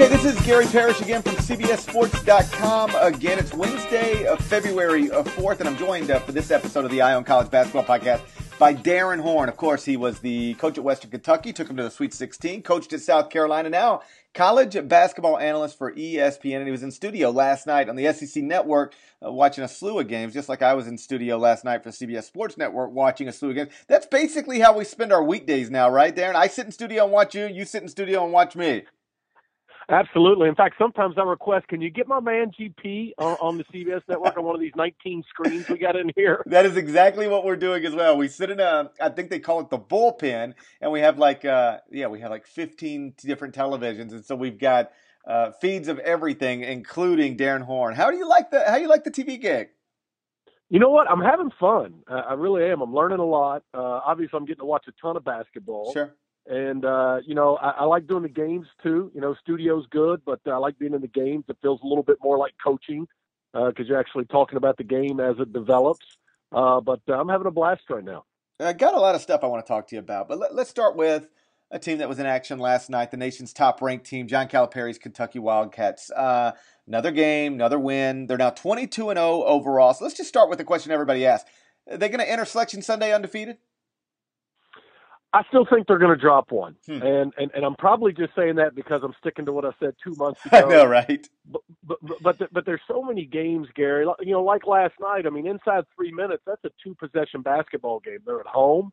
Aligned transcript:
Okay, 0.00 0.08
this 0.08 0.24
is 0.24 0.46
Gary 0.46 0.64
Parrish 0.64 0.98
again 1.02 1.20
from 1.20 1.34
CBSSports.com. 1.34 2.94
Again, 3.02 3.38
it's 3.38 3.52
Wednesday 3.52 4.24
of 4.24 4.40
February 4.40 5.08
4th, 5.08 5.60
and 5.60 5.68
I'm 5.68 5.76
joined 5.76 6.10
uh, 6.10 6.20
for 6.20 6.32
this 6.32 6.50
episode 6.50 6.86
of 6.86 6.90
the 6.90 7.02
Eye 7.02 7.12
on 7.12 7.22
College 7.22 7.50
Basketball 7.50 7.84
Podcast 7.84 8.22
by 8.58 8.72
Darrin 8.72 9.20
Horn. 9.20 9.50
Of 9.50 9.58
course, 9.58 9.84
he 9.84 9.98
was 9.98 10.20
the 10.20 10.54
coach 10.54 10.78
at 10.78 10.84
Western 10.84 11.10
Kentucky, 11.10 11.52
took 11.52 11.68
him 11.68 11.76
to 11.76 11.82
the 11.82 11.90
Sweet 11.90 12.14
16, 12.14 12.62
coached 12.62 12.94
at 12.94 13.02
South 13.02 13.28
Carolina, 13.28 13.68
now 13.68 14.00
college 14.32 14.74
basketball 14.88 15.36
analyst 15.36 15.76
for 15.76 15.92
ESPN, 15.92 16.56
and 16.56 16.66
he 16.66 16.70
was 16.70 16.82
in 16.82 16.92
studio 16.92 17.28
last 17.28 17.66
night 17.66 17.90
on 17.90 17.96
the 17.96 18.10
SEC 18.10 18.42
Network 18.42 18.94
uh, 19.22 19.30
watching 19.30 19.64
a 19.64 19.68
slew 19.68 19.98
of 19.98 20.08
games, 20.08 20.32
just 20.32 20.48
like 20.48 20.62
I 20.62 20.72
was 20.72 20.86
in 20.86 20.96
studio 20.96 21.36
last 21.36 21.62
night 21.62 21.82
for 21.82 21.90
CBS 21.90 22.22
Sports 22.24 22.56
Network 22.56 22.90
watching 22.92 23.28
a 23.28 23.34
slew 23.34 23.50
of 23.50 23.56
games. 23.56 23.70
That's 23.86 24.06
basically 24.06 24.60
how 24.60 24.78
we 24.78 24.84
spend 24.84 25.12
our 25.12 25.22
weekdays 25.22 25.68
now, 25.68 25.90
right, 25.90 26.16
Darrin? 26.16 26.36
I 26.36 26.46
sit 26.46 26.64
in 26.64 26.72
studio 26.72 27.04
and 27.04 27.12
watch 27.12 27.34
you, 27.34 27.44
you 27.48 27.66
sit 27.66 27.82
in 27.82 27.88
studio 27.88 28.24
and 28.24 28.32
watch 28.32 28.56
me. 28.56 28.84
Absolutely. 29.90 30.48
In 30.48 30.54
fact, 30.54 30.76
sometimes 30.78 31.16
I 31.18 31.24
request, 31.24 31.66
can 31.66 31.80
you 31.80 31.90
get 31.90 32.06
my 32.06 32.20
man 32.20 32.52
GP 32.58 33.12
on, 33.18 33.36
on, 33.40 33.58
the 33.58 33.64
CBS 33.64 34.02
network 34.08 34.36
on 34.36 34.44
one 34.44 34.54
of 34.54 34.60
these 34.60 34.72
19 34.76 35.24
screens 35.28 35.68
we 35.68 35.78
got 35.78 35.96
in 35.96 36.12
here? 36.14 36.44
That 36.50 36.64
is 36.64 36.76
exactly 36.76 37.26
what 37.26 37.44
we're 37.44 37.56
doing 37.56 37.84
as 37.84 37.94
well. 37.94 38.16
We 38.16 38.28
sit 38.28 38.50
in 38.50 38.60
a, 38.60 38.90
I 39.00 39.08
think 39.08 39.30
they 39.30 39.40
call 39.40 39.60
it 39.60 39.70
the 39.70 39.78
bullpen, 39.78 40.54
and 40.80 40.92
we 40.92 41.00
have 41.00 41.18
like, 41.18 41.44
uh, 41.44 41.78
yeah, 41.90 42.06
we 42.06 42.20
have 42.20 42.30
like 42.30 42.46
15 42.46 43.14
different 43.18 43.54
televisions, 43.54 44.12
and 44.12 44.24
so 44.24 44.36
we've 44.36 44.58
got 44.58 44.92
uh, 45.26 45.50
feeds 45.60 45.88
of 45.88 45.98
everything, 46.00 46.62
including 46.62 47.36
Darrin 47.36 47.62
Horn. 47.62 47.94
How 47.94 48.10
do 48.10 48.16
you 48.16 48.28
like 48.28 48.50
the 48.50 48.62
How 48.66 48.76
do 48.76 48.82
you 48.82 48.88
like 48.88 49.04
the 49.04 49.10
TV 49.10 49.40
gig? 49.40 49.68
You 50.68 50.78
know 50.78 50.90
what? 50.90 51.10
I'm 51.10 51.20
having 51.20 51.50
fun. 51.58 52.02
Uh, 52.08 52.22
I 52.28 52.34
really 52.34 52.64
am. 52.70 52.80
I'm 52.80 52.94
learning 52.94 53.18
a 53.18 53.24
lot. 53.24 53.64
Uh, 53.74 54.00
obviously, 54.06 54.36
I'm 54.36 54.44
getting 54.44 54.60
to 54.60 54.66
watch 54.66 54.86
a 54.86 54.92
ton 55.02 55.16
of 55.16 55.24
basketball. 55.24 55.92
Sure. 55.92 56.14
And 56.46 56.84
uh, 56.84 57.18
you 57.24 57.34
know, 57.34 57.56
I, 57.56 57.70
I 57.70 57.84
like 57.84 58.06
doing 58.06 58.22
the 58.22 58.28
games 58.28 58.66
too. 58.82 59.10
You 59.14 59.20
know, 59.20 59.34
studio's 59.40 59.86
good, 59.90 60.22
but 60.24 60.40
I 60.46 60.56
like 60.56 60.78
being 60.78 60.94
in 60.94 61.00
the 61.00 61.08
games. 61.08 61.44
It 61.48 61.58
feels 61.62 61.80
a 61.82 61.86
little 61.86 62.02
bit 62.02 62.18
more 62.22 62.38
like 62.38 62.54
coaching 62.62 63.06
because 63.52 63.74
uh, 63.78 63.84
you're 63.84 64.00
actually 64.00 64.24
talking 64.26 64.56
about 64.56 64.76
the 64.76 64.84
game 64.84 65.20
as 65.20 65.36
it 65.38 65.52
develops. 65.52 66.06
Uh, 66.52 66.80
but 66.80 67.00
uh, 67.08 67.14
I'm 67.14 67.28
having 67.28 67.46
a 67.46 67.50
blast 67.50 67.82
right 67.90 68.04
now. 68.04 68.24
I 68.58 68.72
got 68.72 68.94
a 68.94 69.00
lot 69.00 69.14
of 69.14 69.22
stuff 69.22 69.42
I 69.42 69.46
want 69.46 69.64
to 69.64 69.68
talk 69.68 69.88
to 69.88 69.96
you 69.96 70.00
about, 70.00 70.28
but 70.28 70.38
let, 70.38 70.52
us 70.52 70.68
start 70.68 70.94
with 70.94 71.28
a 71.70 71.78
team 71.78 71.98
that 71.98 72.08
was 72.08 72.18
in 72.18 72.26
action 72.26 72.58
last 72.58 72.90
night, 72.90 73.10
the 73.10 73.16
nation's 73.16 73.52
top-ranked 73.52 74.04
team, 74.04 74.26
John 74.26 74.48
Calipari's 74.48 74.98
Kentucky 74.98 75.38
Wildcats. 75.38 76.10
Uh, 76.10 76.52
another 76.86 77.10
game, 77.10 77.54
another 77.54 77.78
win. 77.78 78.26
They're 78.26 78.36
now 78.36 78.50
22 78.50 79.10
and 79.10 79.18
0 79.18 79.44
overall. 79.44 79.94
So 79.94 80.04
let's 80.04 80.16
just 80.16 80.28
start 80.28 80.50
with 80.50 80.58
the 80.58 80.64
question 80.64 80.92
everybody 80.92 81.24
asks: 81.24 81.48
Are 81.90 81.96
they 81.96 82.08
going 82.08 82.20
to 82.20 82.30
enter 82.30 82.44
Selection 82.44 82.82
Sunday 82.82 83.14
undefeated? 83.14 83.56
I 85.32 85.44
still 85.48 85.64
think 85.64 85.86
they're 85.86 85.98
going 85.98 86.16
to 86.16 86.20
drop 86.20 86.50
one, 86.50 86.74
hmm. 86.86 87.02
and, 87.02 87.32
and 87.38 87.50
and 87.54 87.64
I'm 87.64 87.76
probably 87.76 88.12
just 88.12 88.34
saying 88.34 88.56
that 88.56 88.74
because 88.74 89.02
I'm 89.04 89.14
sticking 89.20 89.46
to 89.46 89.52
what 89.52 89.64
I 89.64 89.70
said 89.78 89.94
two 90.02 90.14
months 90.16 90.44
ago. 90.46 90.56
I 90.56 90.68
know, 90.68 90.84
right? 90.84 91.28
But 91.46 91.62
but 91.84 91.98
but, 92.20 92.52
but 92.52 92.66
there's 92.66 92.80
so 92.88 93.02
many 93.02 93.26
games, 93.26 93.68
Gary. 93.76 94.06
You 94.20 94.32
know, 94.32 94.42
like 94.42 94.66
last 94.66 94.94
night. 95.00 95.26
I 95.26 95.30
mean, 95.30 95.46
inside 95.46 95.84
three 95.94 96.10
minutes, 96.10 96.42
that's 96.46 96.64
a 96.64 96.70
two 96.82 96.96
possession 96.96 97.42
basketball 97.42 98.00
game. 98.00 98.18
They're 98.26 98.40
at 98.40 98.46
home, 98.46 98.90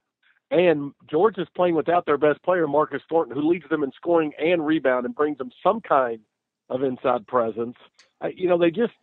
and 0.51 0.93
Georgia's 1.09 1.47
playing 1.55 1.75
without 1.75 2.05
their 2.05 2.19
best 2.19 2.41
player, 2.43 2.67
Marcus 2.67 3.01
Thornton, 3.09 3.35
who 3.35 3.49
leads 3.49 3.67
them 3.69 3.83
in 3.83 3.91
scoring 3.95 4.31
and 4.39 4.65
rebound 4.65 5.07
and 5.07 5.15
brings 5.15 5.39
them 5.39 5.49
some 5.63 5.81
kind 5.81 6.19
of 6.69 6.83
inside 6.83 7.25
presence. 7.25 7.77
Uh, 8.21 8.27
you 8.35 8.47
know, 8.47 8.59
they 8.59 8.69
just 8.69 8.93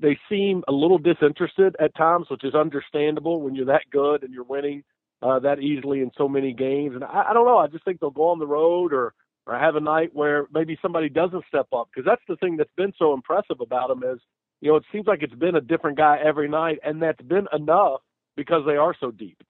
they 0.00 0.16
seem 0.28 0.62
a 0.68 0.72
little 0.72 0.98
disinterested 0.98 1.74
at 1.80 1.94
times, 1.96 2.26
which 2.30 2.44
is 2.44 2.54
understandable 2.54 3.40
when 3.40 3.56
you're 3.56 3.66
that 3.66 3.82
good 3.90 4.22
and 4.22 4.32
you're 4.32 4.44
winning 4.44 4.84
uh, 5.24 5.38
that 5.40 5.58
easily 5.58 6.00
in 6.00 6.10
so 6.16 6.28
many 6.28 6.52
games. 6.52 6.94
And 6.94 7.02
I, 7.02 7.30
I 7.30 7.32
don't 7.32 7.46
know. 7.46 7.56
I 7.56 7.66
just 7.66 7.84
think 7.84 7.98
they'll 7.98 8.10
go 8.10 8.28
on 8.28 8.38
the 8.38 8.46
road 8.46 8.92
or 8.92 9.14
or 9.46 9.58
have 9.58 9.76
a 9.76 9.80
night 9.80 10.10
where 10.14 10.46
maybe 10.52 10.78
somebody 10.80 11.08
doesn't 11.10 11.44
step 11.48 11.66
up 11.74 11.88
because 11.92 12.06
that's 12.06 12.22
the 12.28 12.36
thing 12.36 12.56
that's 12.56 12.72
been 12.76 12.92
so 12.98 13.12
impressive 13.12 13.60
about 13.60 13.88
them 13.88 14.02
is 14.02 14.18
you 14.60 14.70
know 14.70 14.76
it 14.76 14.84
seems 14.90 15.06
like 15.06 15.22
it's 15.22 15.34
been 15.34 15.54
a 15.54 15.60
different 15.60 15.98
guy 15.98 16.16
every 16.24 16.48
night 16.48 16.78
and 16.82 17.02
that's 17.02 17.20
been 17.20 17.46
enough 17.52 18.00
because 18.36 18.62
they 18.66 18.76
are 18.76 18.94
so 19.00 19.10
deep. 19.10 19.42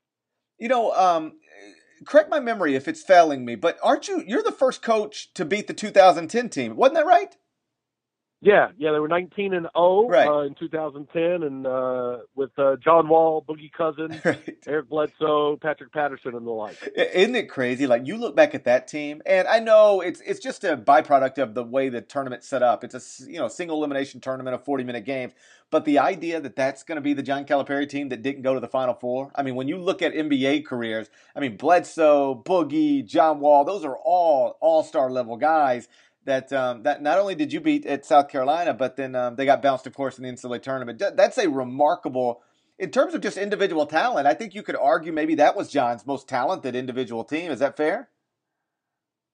You 0.58 0.68
know, 0.68 0.92
um, 0.92 1.32
correct 2.06 2.30
my 2.30 2.40
memory 2.40 2.74
if 2.74 2.88
it's 2.88 3.02
failing 3.02 3.44
me, 3.44 3.54
but 3.54 3.78
aren't 3.82 4.08
you? 4.08 4.22
You're 4.26 4.42
the 4.42 4.52
first 4.52 4.82
coach 4.82 5.32
to 5.34 5.44
beat 5.44 5.66
the 5.66 5.74
2010 5.74 6.48
team, 6.48 6.76
wasn't 6.76 6.96
that 6.96 7.06
right? 7.06 7.36
Yeah, 8.44 8.68
yeah, 8.76 8.92
they 8.92 8.98
were 8.98 9.08
19 9.08 9.54
and 9.54 9.66
0 9.74 10.06
right. 10.06 10.28
uh, 10.28 10.40
in 10.40 10.54
2010, 10.54 11.42
and 11.42 11.66
uh, 11.66 12.18
with 12.34 12.50
uh, 12.58 12.76
John 12.76 13.08
Wall, 13.08 13.42
Boogie 13.48 13.72
Cousins, 13.72 14.14
right. 14.24 14.58
Eric 14.66 14.90
Bledsoe, 14.90 15.56
Patrick 15.56 15.92
Patterson, 15.92 16.34
and 16.34 16.46
the 16.46 16.50
like. 16.50 16.76
Isn't 16.94 17.34
it 17.34 17.48
crazy? 17.48 17.86
Like 17.86 18.06
you 18.06 18.18
look 18.18 18.36
back 18.36 18.54
at 18.54 18.64
that 18.64 18.86
team, 18.86 19.22
and 19.24 19.48
I 19.48 19.60
know 19.60 20.02
it's 20.02 20.20
it's 20.20 20.40
just 20.40 20.62
a 20.62 20.76
byproduct 20.76 21.38
of 21.38 21.54
the 21.54 21.64
way 21.64 21.88
the 21.88 22.02
tournament's 22.02 22.46
set 22.46 22.62
up. 22.62 22.84
It's 22.84 22.94
a 22.94 23.30
you 23.30 23.38
know 23.38 23.48
single 23.48 23.78
elimination 23.78 24.20
tournament 24.20 24.54
of 24.54 24.62
40 24.62 24.84
minute 24.84 25.06
games, 25.06 25.32
but 25.70 25.86
the 25.86 25.98
idea 25.98 26.38
that 26.38 26.54
that's 26.54 26.82
going 26.82 26.96
to 26.96 27.02
be 27.02 27.14
the 27.14 27.22
John 27.22 27.46
Calipari 27.46 27.88
team 27.88 28.10
that 28.10 28.20
didn't 28.20 28.42
go 28.42 28.52
to 28.52 28.60
the 28.60 28.68
Final 28.68 28.92
Four. 28.92 29.32
I 29.34 29.42
mean, 29.42 29.54
when 29.54 29.68
you 29.68 29.78
look 29.78 30.02
at 30.02 30.12
NBA 30.12 30.66
careers, 30.66 31.08
I 31.34 31.40
mean 31.40 31.56
Bledsoe, 31.56 32.42
Boogie, 32.44 33.06
John 33.06 33.40
Wall, 33.40 33.64
those 33.64 33.86
are 33.86 33.96
all 33.96 34.58
all 34.60 34.82
star 34.82 35.10
level 35.10 35.38
guys 35.38 35.88
that 36.24 36.52
um, 36.52 36.82
that 36.82 37.02
not 37.02 37.18
only 37.18 37.34
did 37.34 37.52
you 37.52 37.60
beat 37.60 37.86
at 37.86 38.04
South 38.04 38.28
Carolina, 38.28 38.74
but 38.74 38.96
then 38.96 39.14
um, 39.14 39.36
they 39.36 39.44
got 39.44 39.62
bounced, 39.62 39.86
of 39.86 39.94
course, 39.94 40.18
in 40.18 40.24
the 40.24 40.30
NCAA 40.30 40.62
tournament. 40.62 41.02
That's 41.16 41.38
a 41.38 41.48
remarkable, 41.48 42.42
in 42.78 42.90
terms 42.90 43.14
of 43.14 43.20
just 43.20 43.36
individual 43.36 43.86
talent. 43.86 44.26
I 44.26 44.34
think 44.34 44.54
you 44.54 44.62
could 44.62 44.76
argue 44.76 45.12
maybe 45.12 45.34
that 45.36 45.56
was 45.56 45.70
John's 45.70 46.06
most 46.06 46.28
talented 46.28 46.74
individual 46.74 47.24
team. 47.24 47.50
Is 47.50 47.60
that 47.60 47.76
fair? 47.76 48.08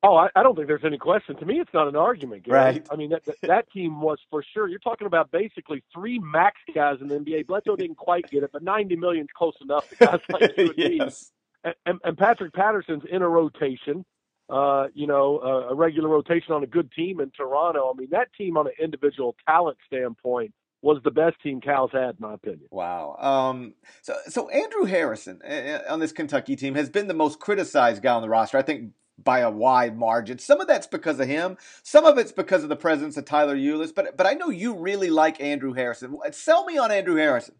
Oh, 0.03 0.17
I, 0.17 0.29
I 0.35 0.43
don't 0.43 0.55
think 0.57 0.67
there's 0.67 0.85
any 0.85 0.97
question. 0.97 1.37
To 1.37 1.45
me, 1.45 1.61
it's 1.61 1.75
not 1.75 1.87
an 1.87 1.97
argument, 1.97 2.45
Gary. 2.45 2.59
Right. 2.59 2.87
I 2.91 2.97
mean, 2.97 3.11
that, 3.11 3.25
that, 3.27 3.37
that 3.43 3.71
team 3.71 4.01
was 4.01 4.19
for 4.31 4.43
sure. 4.55 4.67
You're 4.67 4.79
talking 4.79 5.07
about 5.07 5.31
basically 5.31 5.83
three 5.93 6.19
max 6.19 6.57
guys 6.75 6.97
in 7.03 7.09
the 7.09 7.17
NBA. 7.17 7.47
Bledsoe 7.47 7.77
didn't 7.77 7.99
quite 7.99 8.31
get 8.31 8.43
it, 8.43 8.51
but 8.51 8.63
90 8.63 8.97
million 8.97 9.25
is 9.25 9.31
close 9.37 9.57
enough 9.61 9.89
to 9.91 9.97
guys 9.97 10.21
like 10.31 10.57
you 10.57 10.65
and 10.69 10.75
yes. 10.77 11.31
me. 11.65 11.73
And, 11.85 12.01
and 12.03 12.17
Patrick 12.17 12.55
Patterson's 12.55 13.03
in 13.11 13.21
a 13.21 13.29
rotation 13.29 14.07
uh, 14.51 14.89
you 14.95 15.07
know, 15.07 15.39
a, 15.39 15.73
a 15.73 15.75
regular 15.75 16.09
rotation 16.09 16.53
on 16.53 16.63
a 16.63 16.67
good 16.67 16.91
team 16.93 17.21
in 17.21 17.31
Toronto. 17.31 17.93
I 17.93 17.99
mean, 17.99 18.09
that 18.11 18.29
team 18.37 18.57
on 18.57 18.67
an 18.67 18.73
individual 18.83 19.37
talent 19.47 19.79
standpoint 19.87 20.53
was 20.83 20.99
the 21.05 21.11
best 21.11 21.37
team 21.43 21.61
Cal's 21.61 21.91
had, 21.93 22.11
in 22.11 22.17
my 22.21 22.35
opinion. 22.35 22.67
Wow. 22.71 23.17
Um, 23.19 23.75
so, 24.03 24.17
so 24.29 24.49
Andrew 24.49 24.85
Harrison 24.85 25.41
uh, 25.43 25.81
on 25.89 26.01
this 26.01 26.13
Kentucky 26.13 26.57
team 26.57 26.75
has 26.75 26.89
been 26.89 27.07
the 27.07 27.15
most 27.15 27.39
criticized 27.39 28.03
guy 28.03 28.15
on 28.15 28.23
the 28.23 28.29
roster. 28.29 28.57
I 28.59 28.63
think 28.63 28.93
by 29.23 29.41
a 29.41 29.51
wide 29.51 29.99
margin. 29.99 30.39
Some 30.39 30.61
of 30.61 30.67
that's 30.67 30.87
because 30.87 31.21
of 31.21 31.29
him. 31.29 31.59
Some 31.83 32.07
of 32.07 32.19
it's 32.19 32.33
because 32.33 32.63
of 32.63 32.69
the 32.69 32.77
presence 32.77 33.17
of 33.17 33.25
Tyler 33.27 33.57
Ulis. 33.57 33.95
But 33.95 34.17
but 34.17 34.27
I 34.27 34.33
know 34.33 34.49
you 34.49 34.75
really 34.75 35.11
like 35.11 35.41
Andrew 35.41 35.75
Harrison. 35.75 36.19
Sell 36.33 36.65
me 36.65 36.79
on 36.79 36.91
Andrew 36.91 37.17
Harrison. 37.17 37.57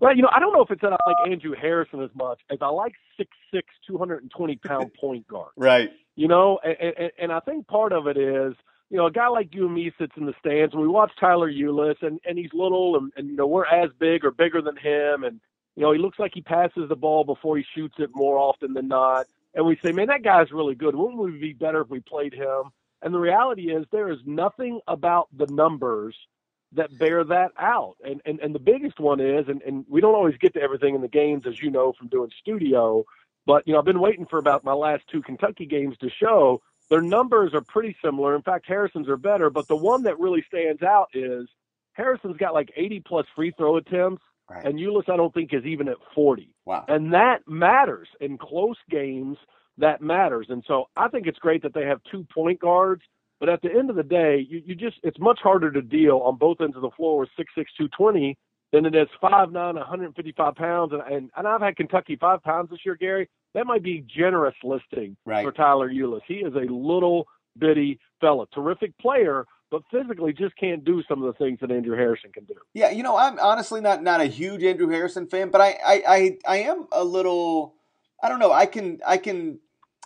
Well, 0.00 0.14
you 0.14 0.22
know, 0.22 0.30
I 0.34 0.40
don't 0.40 0.52
know 0.52 0.62
if 0.62 0.70
it's 0.70 0.82
that 0.82 0.92
I 0.92 0.96
like 1.06 1.30
Andrew 1.30 1.54
Harrison 1.54 2.02
as 2.02 2.10
much 2.14 2.40
as 2.50 2.58
I 2.60 2.68
like 2.68 2.92
six 3.16 3.30
six, 3.52 3.68
two 3.86 3.98
hundred 3.98 4.22
and 4.22 4.30
twenty 4.30 4.56
pound 4.56 4.92
point 5.00 5.26
guard. 5.26 5.52
Right. 5.56 5.90
You 6.14 6.28
know, 6.28 6.58
and, 6.62 6.94
and, 6.98 7.10
and 7.18 7.32
I 7.32 7.40
think 7.40 7.66
part 7.66 7.92
of 7.92 8.06
it 8.06 8.16
is, 8.16 8.54
you 8.90 8.96
know, 8.96 9.06
a 9.06 9.10
guy 9.10 9.28
like 9.28 9.54
you 9.54 9.66
and 9.66 9.74
me 9.74 9.92
sits 9.98 10.12
in 10.16 10.26
the 10.26 10.34
stands 10.40 10.72
and 10.72 10.80
we 10.80 10.88
watch 10.88 11.12
Tyler 11.18 11.50
Ulis 11.50 12.02
and, 12.02 12.20
and 12.24 12.38
he's 12.38 12.50
little 12.52 12.96
and, 12.96 13.12
and, 13.16 13.28
you 13.28 13.36
know, 13.36 13.46
we're 13.46 13.66
as 13.66 13.90
big 13.98 14.24
or 14.24 14.30
bigger 14.30 14.62
than 14.62 14.76
him. 14.76 15.24
And, 15.24 15.40
you 15.74 15.82
know, 15.82 15.92
he 15.92 15.98
looks 15.98 16.18
like 16.18 16.32
he 16.34 16.40
passes 16.40 16.88
the 16.88 16.96
ball 16.96 17.24
before 17.24 17.58
he 17.58 17.64
shoots 17.74 17.96
it 17.98 18.10
more 18.14 18.38
often 18.38 18.72
than 18.72 18.88
not. 18.88 19.26
And 19.54 19.66
we 19.66 19.78
say, 19.84 19.92
man, 19.92 20.06
that 20.06 20.22
guy's 20.22 20.52
really 20.52 20.74
good. 20.74 20.94
Wouldn't 20.94 21.20
we 21.20 21.32
be 21.32 21.52
better 21.52 21.82
if 21.82 21.90
we 21.90 22.00
played 22.00 22.32
him? 22.32 22.70
And 23.02 23.12
the 23.12 23.18
reality 23.18 23.70
is 23.70 23.84
there 23.92 24.10
is 24.10 24.18
nothing 24.24 24.80
about 24.86 25.28
the 25.36 25.46
numbers– 25.46 26.14
that 26.72 26.96
bear 26.98 27.24
that 27.24 27.52
out. 27.58 27.96
And 28.04 28.20
and, 28.24 28.40
and 28.40 28.54
the 28.54 28.60
biggest 28.60 29.00
one 29.00 29.20
is, 29.20 29.46
and, 29.48 29.62
and 29.62 29.84
we 29.88 30.00
don't 30.00 30.14
always 30.14 30.36
get 30.38 30.54
to 30.54 30.60
everything 30.60 30.94
in 30.94 31.00
the 31.00 31.08
games, 31.08 31.44
as 31.46 31.60
you 31.60 31.70
know 31.70 31.92
from 31.98 32.08
doing 32.08 32.30
studio, 32.40 33.04
but 33.46 33.66
you 33.66 33.72
know, 33.72 33.78
I've 33.78 33.84
been 33.84 34.00
waiting 34.00 34.26
for 34.26 34.38
about 34.38 34.64
my 34.64 34.72
last 34.72 35.04
two 35.10 35.22
Kentucky 35.22 35.66
games 35.66 35.96
to 35.98 36.10
show 36.10 36.60
their 36.90 37.00
numbers 37.00 37.54
are 37.54 37.62
pretty 37.62 37.96
similar. 38.04 38.34
In 38.34 38.42
fact, 38.42 38.66
Harrison's 38.66 39.08
are 39.08 39.16
better, 39.16 39.50
but 39.50 39.68
the 39.68 39.76
one 39.76 40.02
that 40.02 40.18
really 40.18 40.44
stands 40.46 40.82
out 40.82 41.08
is 41.14 41.48
Harrison's 41.92 42.36
got 42.36 42.54
like 42.54 42.70
80 42.76 43.02
plus 43.06 43.26
free 43.34 43.52
throw 43.56 43.76
attempts, 43.76 44.22
right. 44.50 44.64
and 44.64 44.78
Ulis 44.78 45.08
I 45.08 45.16
don't 45.16 45.32
think 45.32 45.52
is 45.52 45.64
even 45.64 45.88
at 45.88 45.96
40. 46.14 46.54
Wow. 46.64 46.84
And 46.88 47.12
that 47.14 47.46
matters 47.46 48.08
in 48.20 48.38
close 48.38 48.76
games. 48.90 49.38
That 49.78 50.00
matters, 50.00 50.46
and 50.48 50.64
so 50.66 50.86
I 50.96 51.08
think 51.08 51.26
it's 51.26 51.38
great 51.38 51.62
that 51.62 51.74
they 51.74 51.84
have 51.84 52.00
two 52.10 52.26
point 52.32 52.60
guards 52.60 53.02
but 53.40 53.48
at 53.48 53.62
the 53.62 53.70
end 53.70 53.90
of 53.90 53.96
the 53.96 54.02
day, 54.02 54.46
you, 54.48 54.62
you 54.64 54.74
just 54.74 54.96
it's 55.02 55.18
much 55.18 55.40
harder 55.42 55.70
to 55.70 55.82
deal 55.82 56.18
on 56.18 56.36
both 56.36 56.60
ends 56.60 56.76
of 56.76 56.82
the 56.82 56.90
floor 56.96 57.18
with 57.18 57.28
six 57.36 57.52
six 57.56 57.70
two 57.76 57.88
twenty 57.88 58.36
than 58.72 58.86
it 58.86 58.94
is 58.94 59.08
five 59.20 59.52
nine, 59.52 59.76
155 59.76 60.54
pounds. 60.54 60.92
And, 60.92 61.02
and 61.02 61.30
and 61.36 61.46
I've 61.46 61.60
had 61.60 61.76
Kentucky 61.76 62.16
five 62.16 62.42
pounds 62.42 62.70
this 62.70 62.80
year, 62.84 62.96
Gary. 62.96 63.28
That 63.54 63.66
might 63.66 63.82
be 63.82 64.04
generous 64.14 64.54
listing 64.62 65.16
right. 65.24 65.44
for 65.44 65.52
Tyler 65.52 65.90
Ulis. 65.90 66.20
He 66.26 66.34
is 66.36 66.54
a 66.54 66.70
little 66.72 67.26
bitty 67.58 67.98
fella, 68.20 68.46
terrific 68.52 68.96
player, 68.98 69.46
but 69.70 69.82
physically 69.90 70.32
just 70.32 70.56
can't 70.56 70.84
do 70.84 71.02
some 71.08 71.22
of 71.22 71.32
the 71.32 71.44
things 71.44 71.58
that 71.60 71.70
Andrew 71.70 71.96
Harrison 71.96 72.32
can 72.32 72.44
do. 72.44 72.54
Yeah, 72.74 72.90
you 72.90 73.02
know, 73.02 73.16
I'm 73.16 73.38
honestly 73.38 73.80
not 73.80 74.02
not 74.02 74.20
a 74.20 74.26
huge 74.26 74.62
Andrew 74.62 74.88
Harrison 74.88 75.26
fan, 75.26 75.50
but 75.50 75.60
I 75.60 75.76
I 75.84 76.02
I, 76.06 76.38
I 76.46 76.56
am 76.58 76.86
a 76.92 77.04
little. 77.04 77.74
I 78.22 78.28
don't 78.28 78.38
know. 78.38 78.52
I 78.52 78.66
can 78.66 79.00
I 79.06 79.18
can 79.18 79.58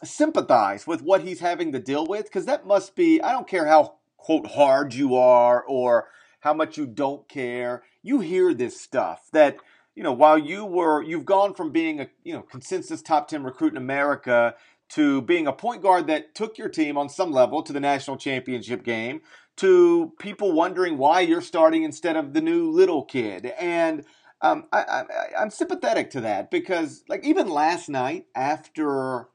sympathize 0.04 0.86
with 0.86 1.02
what 1.02 1.22
he's 1.22 1.40
having 1.40 1.72
to 1.72 1.78
deal 1.78 2.06
with 2.06 2.24
because 2.24 2.46
that 2.46 2.66
must 2.66 2.96
be, 2.96 3.20
I 3.20 3.32
don't 3.32 3.48
care 3.48 3.66
how, 3.66 3.96
quote, 4.16 4.46
hard 4.46 4.94
you 4.94 5.14
are 5.14 5.62
or 5.64 6.08
how 6.40 6.54
much 6.54 6.78
you 6.78 6.86
don't 6.86 7.28
care. 7.28 7.82
You 8.02 8.20
hear 8.20 8.54
this 8.54 8.80
stuff 8.80 9.28
that, 9.32 9.56
you 9.94 10.02
know, 10.02 10.12
while 10.12 10.38
you 10.38 10.64
were, 10.64 11.02
you've 11.02 11.26
gone 11.26 11.54
from 11.54 11.70
being 11.70 12.00
a, 12.00 12.08
you 12.24 12.32
know, 12.32 12.42
consensus 12.42 13.02
top 13.02 13.28
10 13.28 13.44
recruit 13.44 13.72
in 13.72 13.76
America 13.76 14.54
to 14.90 15.22
being 15.22 15.46
a 15.46 15.52
point 15.52 15.82
guard 15.82 16.06
that 16.08 16.34
took 16.34 16.58
your 16.58 16.68
team 16.68 16.98
on 16.98 17.08
some 17.08 17.30
level 17.30 17.62
to 17.62 17.72
the 17.72 17.80
national 17.80 18.16
championship 18.16 18.82
game 18.84 19.20
to 19.56 20.12
people 20.18 20.52
wondering 20.52 20.96
why 20.98 21.20
you're 21.20 21.42
starting 21.42 21.82
instead 21.82 22.16
of 22.16 22.32
the 22.32 22.40
new 22.40 22.70
little 22.70 23.04
kid. 23.04 23.46
And 23.58 24.04
um, 24.40 24.64
I, 24.72 25.04
am 25.36 25.50
sympathetic 25.50 26.10
to 26.12 26.22
that 26.22 26.50
because, 26.50 27.04
like, 27.08 27.24
even 27.24 27.48
last 27.48 27.88
night 27.88 28.24
after 28.34 29.28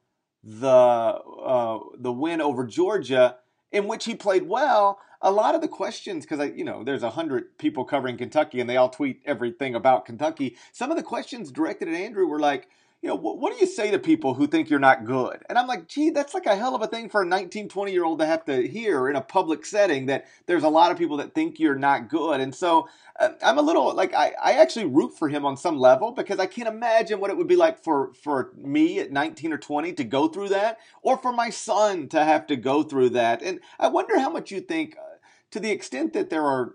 the 0.46 0.68
uh, 0.68 1.80
the 1.98 2.12
win 2.12 2.40
over 2.40 2.66
Georgia, 2.66 3.38
in 3.72 3.88
which 3.88 4.06
he 4.06 4.14
played 4.14 4.48
well, 4.48 5.00
a 5.22 5.32
lot 5.32 5.56
of 5.56 5.62
the 5.62 5.68
questions 5.68 6.24
because 6.24 6.40
I, 6.40 6.46
you 6.46 6.64
know, 6.64 6.84
there's 6.84 7.02
a 7.02 7.10
hundred 7.10 7.58
people 7.58 7.84
covering 7.84 8.16
Kentucky 8.16 8.60
and 8.60 8.70
they 8.70 8.78
all 8.78 8.90
tweet 8.90 9.22
everything 9.26 9.74
about 9.74 10.06
Kentucky. 10.06 10.56
Some 10.72 10.92
of 10.92 10.98
the 10.98 11.04
questions 11.04 11.52
directed 11.52 11.88
at 11.88 11.96
Andrew 11.96 12.28
were 12.28 12.40
like 12.40 12.70
you 13.06 13.12
know, 13.12 13.18
what, 13.18 13.38
what, 13.38 13.54
do 13.54 13.60
you 13.60 13.68
say 13.68 13.92
to 13.92 14.00
people 14.00 14.34
who 14.34 14.48
think 14.48 14.68
you're 14.68 14.80
not 14.80 15.06
good? 15.06 15.38
And 15.48 15.60
I'm 15.60 15.68
like, 15.68 15.88
gee, 15.88 16.10
that's 16.10 16.34
like 16.34 16.48
a 16.48 16.56
hell 16.56 16.74
of 16.74 16.82
a 16.82 16.88
thing 16.88 17.08
for 17.08 17.22
a 17.22 17.26
19, 17.26 17.70
20 17.70 17.92
year 17.92 18.04
old 18.04 18.18
to 18.18 18.26
have 18.26 18.44
to 18.46 18.68
hear 18.68 19.08
in 19.08 19.16
a 19.16 19.22
public 19.22 19.64
setting 19.64 20.08
that 20.08 20.26
there's 20.48 20.64
a 20.64 20.70
lot 20.70 20.92
of 20.92 20.98
people 20.98 21.18
that 21.18 21.36
think 21.36 21.60
you're 21.60 21.78
not 21.78 22.10
good. 22.10 22.42
And 22.42 22.56
so 22.56 22.90
uh, 23.20 23.30
I'm 23.44 23.60
a 23.60 23.62
little 23.62 23.94
like, 23.94 24.16
I, 24.16 24.34
I 24.44 24.54
actually 24.54 24.86
root 24.86 25.16
for 25.16 25.30
him 25.30 25.46
on 25.46 25.56
some 25.56 25.78
level 25.78 26.14
because 26.14 26.40
I 26.40 26.48
can't 26.48 26.68
imagine 26.68 27.20
what 27.20 27.30
it 27.30 27.38
would 27.38 27.48
be 27.48 27.56
like 27.56 27.84
for, 27.84 28.12
for 28.24 28.50
me 28.58 28.98
at 29.00 29.12
19 29.12 29.54
or 29.54 29.60
20 29.60 29.94
to 29.94 30.04
go 30.04 30.28
through 30.28 30.50
that 30.50 30.80
or 31.04 31.16
for 31.16 31.32
my 31.32 31.52
son 31.52 32.08
to 32.08 32.24
have 32.24 32.48
to 32.48 32.56
go 32.56 32.82
through 32.82 33.10
that. 33.10 33.44
And 33.44 33.60
I 33.80 33.88
wonder 33.88 34.20
how 34.20 34.32
much 34.32 34.50
you 34.50 34.62
think, 34.62 34.98
uh, 34.98 35.18
to 35.52 35.60
the 35.60 35.70
extent 35.70 36.14
that 36.14 36.32
there 36.32 36.44
are 36.44 36.74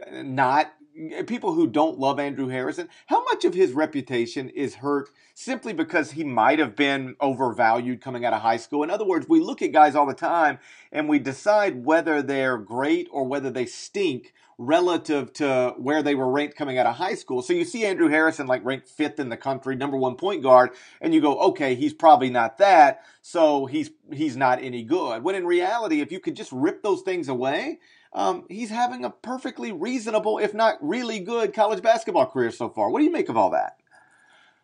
uh, 0.00 0.22
not 0.22 0.72
Uh, 0.98 1.22
people 1.22 1.52
who 1.52 1.66
don't 1.66 1.98
love 1.98 2.18
Andrew 2.18 2.48
Harrison, 2.48 2.88
how 3.06 3.22
much 3.24 3.44
of 3.44 3.54
his 3.54 3.72
reputation 3.72 4.48
is 4.48 4.76
hurt 4.76 5.10
simply 5.32 5.72
because 5.72 6.12
he 6.12 6.24
might 6.24 6.58
have 6.58 6.74
been 6.74 7.14
overvalued 7.20 8.00
coming 8.00 8.24
out 8.24 8.32
of 8.32 8.42
high 8.42 8.56
school? 8.56 8.82
In 8.82 8.90
other 8.90 9.04
words, 9.04 9.28
we 9.28 9.40
look 9.40 9.62
at 9.62 9.72
guys 9.72 9.94
all 9.94 10.06
the 10.06 10.14
time 10.14 10.58
and 10.90 11.08
we 11.08 11.18
decide 11.18 11.84
whether 11.84 12.20
they're 12.22 12.58
great 12.58 13.08
or 13.12 13.24
whether 13.24 13.50
they 13.50 13.66
stink 13.66 14.32
relative 14.58 15.32
to 15.34 15.72
where 15.78 16.02
they 16.02 16.16
were 16.16 16.28
ranked 16.28 16.56
coming 16.56 16.78
out 16.78 16.86
of 16.86 16.96
high 16.96 17.14
school. 17.14 17.42
So 17.42 17.52
you 17.52 17.64
see 17.64 17.86
Andrew 17.86 18.08
Harrison 18.08 18.48
like 18.48 18.64
ranked 18.64 18.88
fifth 18.88 19.20
in 19.20 19.28
the 19.28 19.36
country, 19.36 19.76
number 19.76 19.96
one 19.96 20.16
point 20.16 20.42
guard, 20.42 20.70
and 21.00 21.14
you 21.14 21.20
go, 21.20 21.38
okay, 21.38 21.76
he's 21.76 21.94
probably 21.94 22.28
not 22.28 22.58
that, 22.58 23.04
so 23.22 23.66
he's 23.66 23.90
he's 24.12 24.36
not 24.36 24.60
any 24.60 24.82
good. 24.82 25.22
When 25.22 25.36
in 25.36 25.46
reality, 25.46 26.00
if 26.00 26.10
you 26.10 26.18
could 26.18 26.34
just 26.34 26.50
rip 26.50 26.82
those 26.82 27.02
things 27.02 27.28
away, 27.28 27.78
um, 28.12 28.46
he's 28.48 28.70
having 28.70 29.04
a 29.04 29.10
perfectly 29.10 29.70
reasonable, 29.70 30.38
if 30.38 30.52
not 30.54 30.76
really 30.80 31.20
good, 31.20 31.54
college 31.54 31.80
basketball 31.80 32.26
career 32.26 32.50
so 32.50 32.68
far. 32.68 32.90
What 32.90 32.98
do 32.98 33.04
you 33.04 33.12
make 33.12 33.28
of 33.28 33.36
all 33.36 33.50
that? 33.50 33.76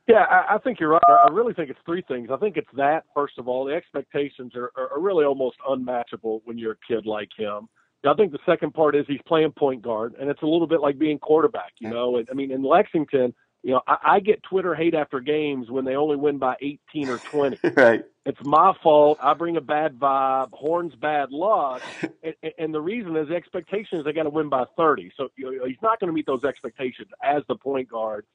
Yeah, 0.08 0.24
I, 0.28 0.56
I 0.56 0.58
think 0.58 0.80
you're 0.80 0.90
right. 0.90 1.02
I 1.08 1.32
really 1.32 1.54
think 1.54 1.70
it's 1.70 1.78
three 1.86 2.02
things. 2.08 2.28
I 2.32 2.36
think 2.36 2.56
it's 2.56 2.68
that 2.76 3.04
first 3.14 3.38
of 3.38 3.46
all, 3.46 3.64
the 3.64 3.74
expectations 3.74 4.52
are, 4.56 4.72
are 4.76 5.00
really 5.00 5.24
almost 5.24 5.56
unmatchable 5.68 6.42
when 6.44 6.58
you're 6.58 6.72
a 6.72 6.86
kid 6.86 7.06
like 7.06 7.30
him. 7.36 7.68
I 8.06 8.14
think 8.14 8.32
the 8.32 8.38
second 8.46 8.74
part 8.74 8.94
is 8.94 9.04
he's 9.06 9.20
playing 9.26 9.52
point 9.52 9.82
guard, 9.82 10.14
and 10.18 10.28
it's 10.28 10.42
a 10.42 10.46
little 10.46 10.66
bit 10.66 10.80
like 10.80 10.98
being 10.98 11.18
quarterback. 11.18 11.72
You 11.78 11.90
know, 11.90 12.22
I 12.30 12.34
mean, 12.34 12.50
in 12.50 12.62
Lexington, 12.62 13.34
you 13.64 13.70
know, 13.70 13.80
I, 13.86 13.96
I 14.04 14.20
get 14.20 14.42
Twitter 14.42 14.74
hate 14.74 14.94
after 14.94 15.20
games 15.20 15.70
when 15.70 15.86
they 15.86 15.96
only 15.96 16.16
win 16.16 16.38
by 16.38 16.56
18 16.60 17.08
or 17.08 17.18
20. 17.18 17.58
right. 17.76 18.04
It's 18.26 18.38
my 18.44 18.74
fault. 18.82 19.18
I 19.22 19.32
bring 19.32 19.56
a 19.56 19.62
bad 19.62 19.98
vibe. 19.98 20.52
Horns 20.52 20.94
bad 20.94 21.30
luck. 21.30 21.82
and, 22.22 22.34
and 22.58 22.74
the 22.74 22.80
reason 22.80 23.16
is 23.16 23.28
the 23.28 23.34
expectation 23.34 23.98
is 23.98 24.04
they 24.04 24.12
got 24.12 24.24
to 24.24 24.30
win 24.30 24.50
by 24.50 24.64
30. 24.76 25.12
So 25.16 25.28
you 25.36 25.58
know, 25.58 25.66
he's 25.66 25.82
not 25.82 25.98
going 25.98 26.08
to 26.08 26.12
meet 26.12 26.26
those 26.26 26.44
expectations 26.44 27.08
as 27.22 27.42
the 27.48 27.56
point 27.56 27.88
guard 27.88 28.26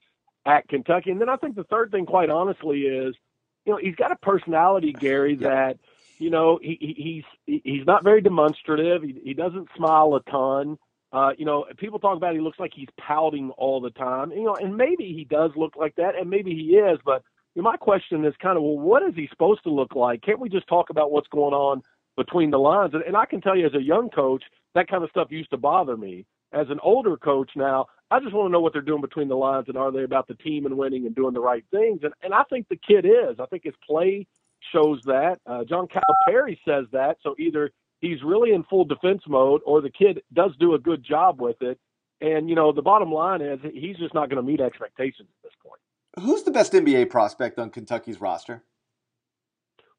at 0.46 0.68
Kentucky. 0.68 1.12
And 1.12 1.22
then 1.22 1.30
I 1.30 1.36
think 1.36 1.56
the 1.56 1.64
third 1.66 1.92
thing, 1.92 2.08
quite 2.08 2.32
honestly, 2.32 2.82
is 2.82 3.16
you 3.66 3.74
know 3.74 3.80
he's 3.80 3.96
got 3.96 4.12
a 4.12 4.16
personality, 4.16 4.94
Gary, 4.94 5.36
that 5.38 5.78
you 6.20 6.30
know 6.30 6.60
he, 6.62 7.24
he's 7.46 7.62
he's 7.64 7.86
not 7.86 8.04
very 8.04 8.22
demonstrative. 8.22 9.02
He, 9.04 9.20
he 9.24 9.34
doesn't 9.34 9.70
smile 9.76 10.16
a 10.16 10.30
ton. 10.30 10.78
Uh, 11.12 11.32
you 11.38 11.46
know, 11.46 11.66
people 11.78 11.98
talk 11.98 12.16
about 12.18 12.36
he 12.36 12.42
looks 12.42 12.60
like 12.60 12.72
he's 12.76 12.90
pouting 13.00 13.50
all 13.58 13.82
the 13.82 13.90
time. 13.92 14.32
You 14.32 14.44
know, 14.44 14.56
and 14.56 14.78
maybe 14.78 15.14
he 15.14 15.26
does 15.26 15.52
look 15.56 15.76
like 15.76 15.96
that, 15.96 16.16
and 16.16 16.30
maybe 16.30 16.52
he 16.52 16.76
is. 16.76 17.00
But 17.04 17.24
you 17.56 17.64
know, 17.64 17.70
my 17.70 17.78
question 17.78 18.26
is 18.26 18.34
kind 18.42 18.58
of, 18.58 18.64
well, 18.64 18.78
what 18.78 19.04
is 19.04 19.16
he 19.16 19.28
supposed 19.30 19.64
to 19.64 19.72
look 19.72 19.96
like? 19.96 20.22
Can't 20.22 20.40
we 20.40 20.50
just 20.50 20.68
talk 20.68 20.90
about 20.90 21.12
what's 21.12 21.28
going 21.30 21.54
on 21.54 21.82
between 22.16 22.52
the 22.52 22.60
lines? 22.60 22.94
And, 22.94 23.04
and 23.04 23.18
I 23.18 23.26
can 23.26 23.42
tell 23.42 23.58
you, 23.58 23.66
as 23.66 23.74
a 23.74 23.82
young 23.82 24.10
coach, 24.10 24.44
that 24.76 24.88
kind 24.88 25.04
of 25.04 25.10
stuff 25.10 25.32
used 25.32 25.50
to 25.52 25.58
bother 25.58 25.98
me. 25.98 26.26
As 26.52 26.68
an 26.70 26.80
older 26.82 27.16
coach 27.16 27.52
now, 27.56 27.86
I 28.12 28.20
just 28.20 28.34
want 28.34 28.48
to 28.50 28.52
know 28.52 28.60
what 28.60 28.74
they're 28.74 28.82
doing 28.82 29.02
between 29.02 29.28
the 29.28 29.36
lines 29.36 29.66
and 29.68 29.78
are 29.78 29.92
they 29.92 30.04
about 30.04 30.28
the 30.28 30.34
team 30.34 30.66
and 30.66 30.78
winning 30.78 31.06
and 31.06 31.16
doing 31.16 31.34
the 31.34 31.40
right 31.40 31.64
things? 31.72 32.02
And 32.04 32.14
and 32.24 32.34
I 32.34 32.44
think 32.50 32.68
the 32.68 32.76
kid 32.76 33.06
is. 33.06 33.40
I 33.40 33.46
think 33.48 33.64
his 33.64 33.76
play 33.88 34.26
shows 34.74 35.02
that. 35.06 35.40
Uh, 35.46 35.64
John 35.64 35.88
Calipari 35.88 36.58
says 36.66 36.86
that. 36.92 37.18
So 37.24 37.36
either 37.40 37.72
he's 38.02 38.22
really 38.24 38.54
in 38.54 38.64
full 38.64 38.86
defense 38.86 39.22
mode, 39.28 39.62
or 39.66 39.82
the 39.82 39.90
kid 39.90 40.22
does 40.34 40.52
do 40.60 40.74
a 40.74 40.80
good 40.80 41.04
job 41.04 41.42
with 41.42 41.62
it. 41.62 41.80
And 42.22 42.50
you 42.50 42.56
know, 42.56 42.72
the 42.72 42.82
bottom 42.82 43.12
line 43.12 43.42
is 43.42 43.60
he's 43.74 43.98
just 43.98 44.14
not 44.14 44.30
going 44.30 44.44
to 44.44 44.44
meet 44.44 44.60
expectations 44.60 45.30
at 45.30 45.44
this 45.44 45.54
point. 45.66 45.80
Who's 46.20 46.44
the 46.44 46.52
best 46.52 46.74
NBA 46.74 47.10
prospect 47.10 47.60
on 47.60 47.70
Kentucky's 47.70 48.20
roster? 48.20 48.64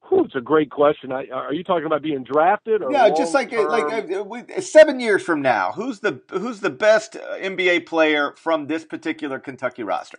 Whew, 0.09 0.25
it's 0.25 0.35
a 0.35 0.41
great 0.41 0.71
question. 0.71 1.13
I, 1.13 1.29
are 1.29 1.55
you 1.55 1.63
talking 1.63 1.87
about 1.87 2.03
being 2.03 2.25
drafted? 2.25 2.83
Or 2.83 2.91
yeah, 2.93 3.11
just 3.11 3.33
like 3.33 3.53
like 3.53 4.11
uh, 4.11 4.61
seven 4.61 4.99
years 5.01 5.23
from 5.23 5.41
now, 5.41 5.73
who's 5.73 6.01
the 6.01 6.21
who's 6.31 6.61
the 6.61 6.71
best 6.71 7.17
uh, 7.17 7.39
NBA 7.39 7.87
player 7.87 8.35
from 8.37 8.67
this 8.67 8.85
particular 8.85 9.39
Kentucky 9.39 9.83
roster? 9.83 10.19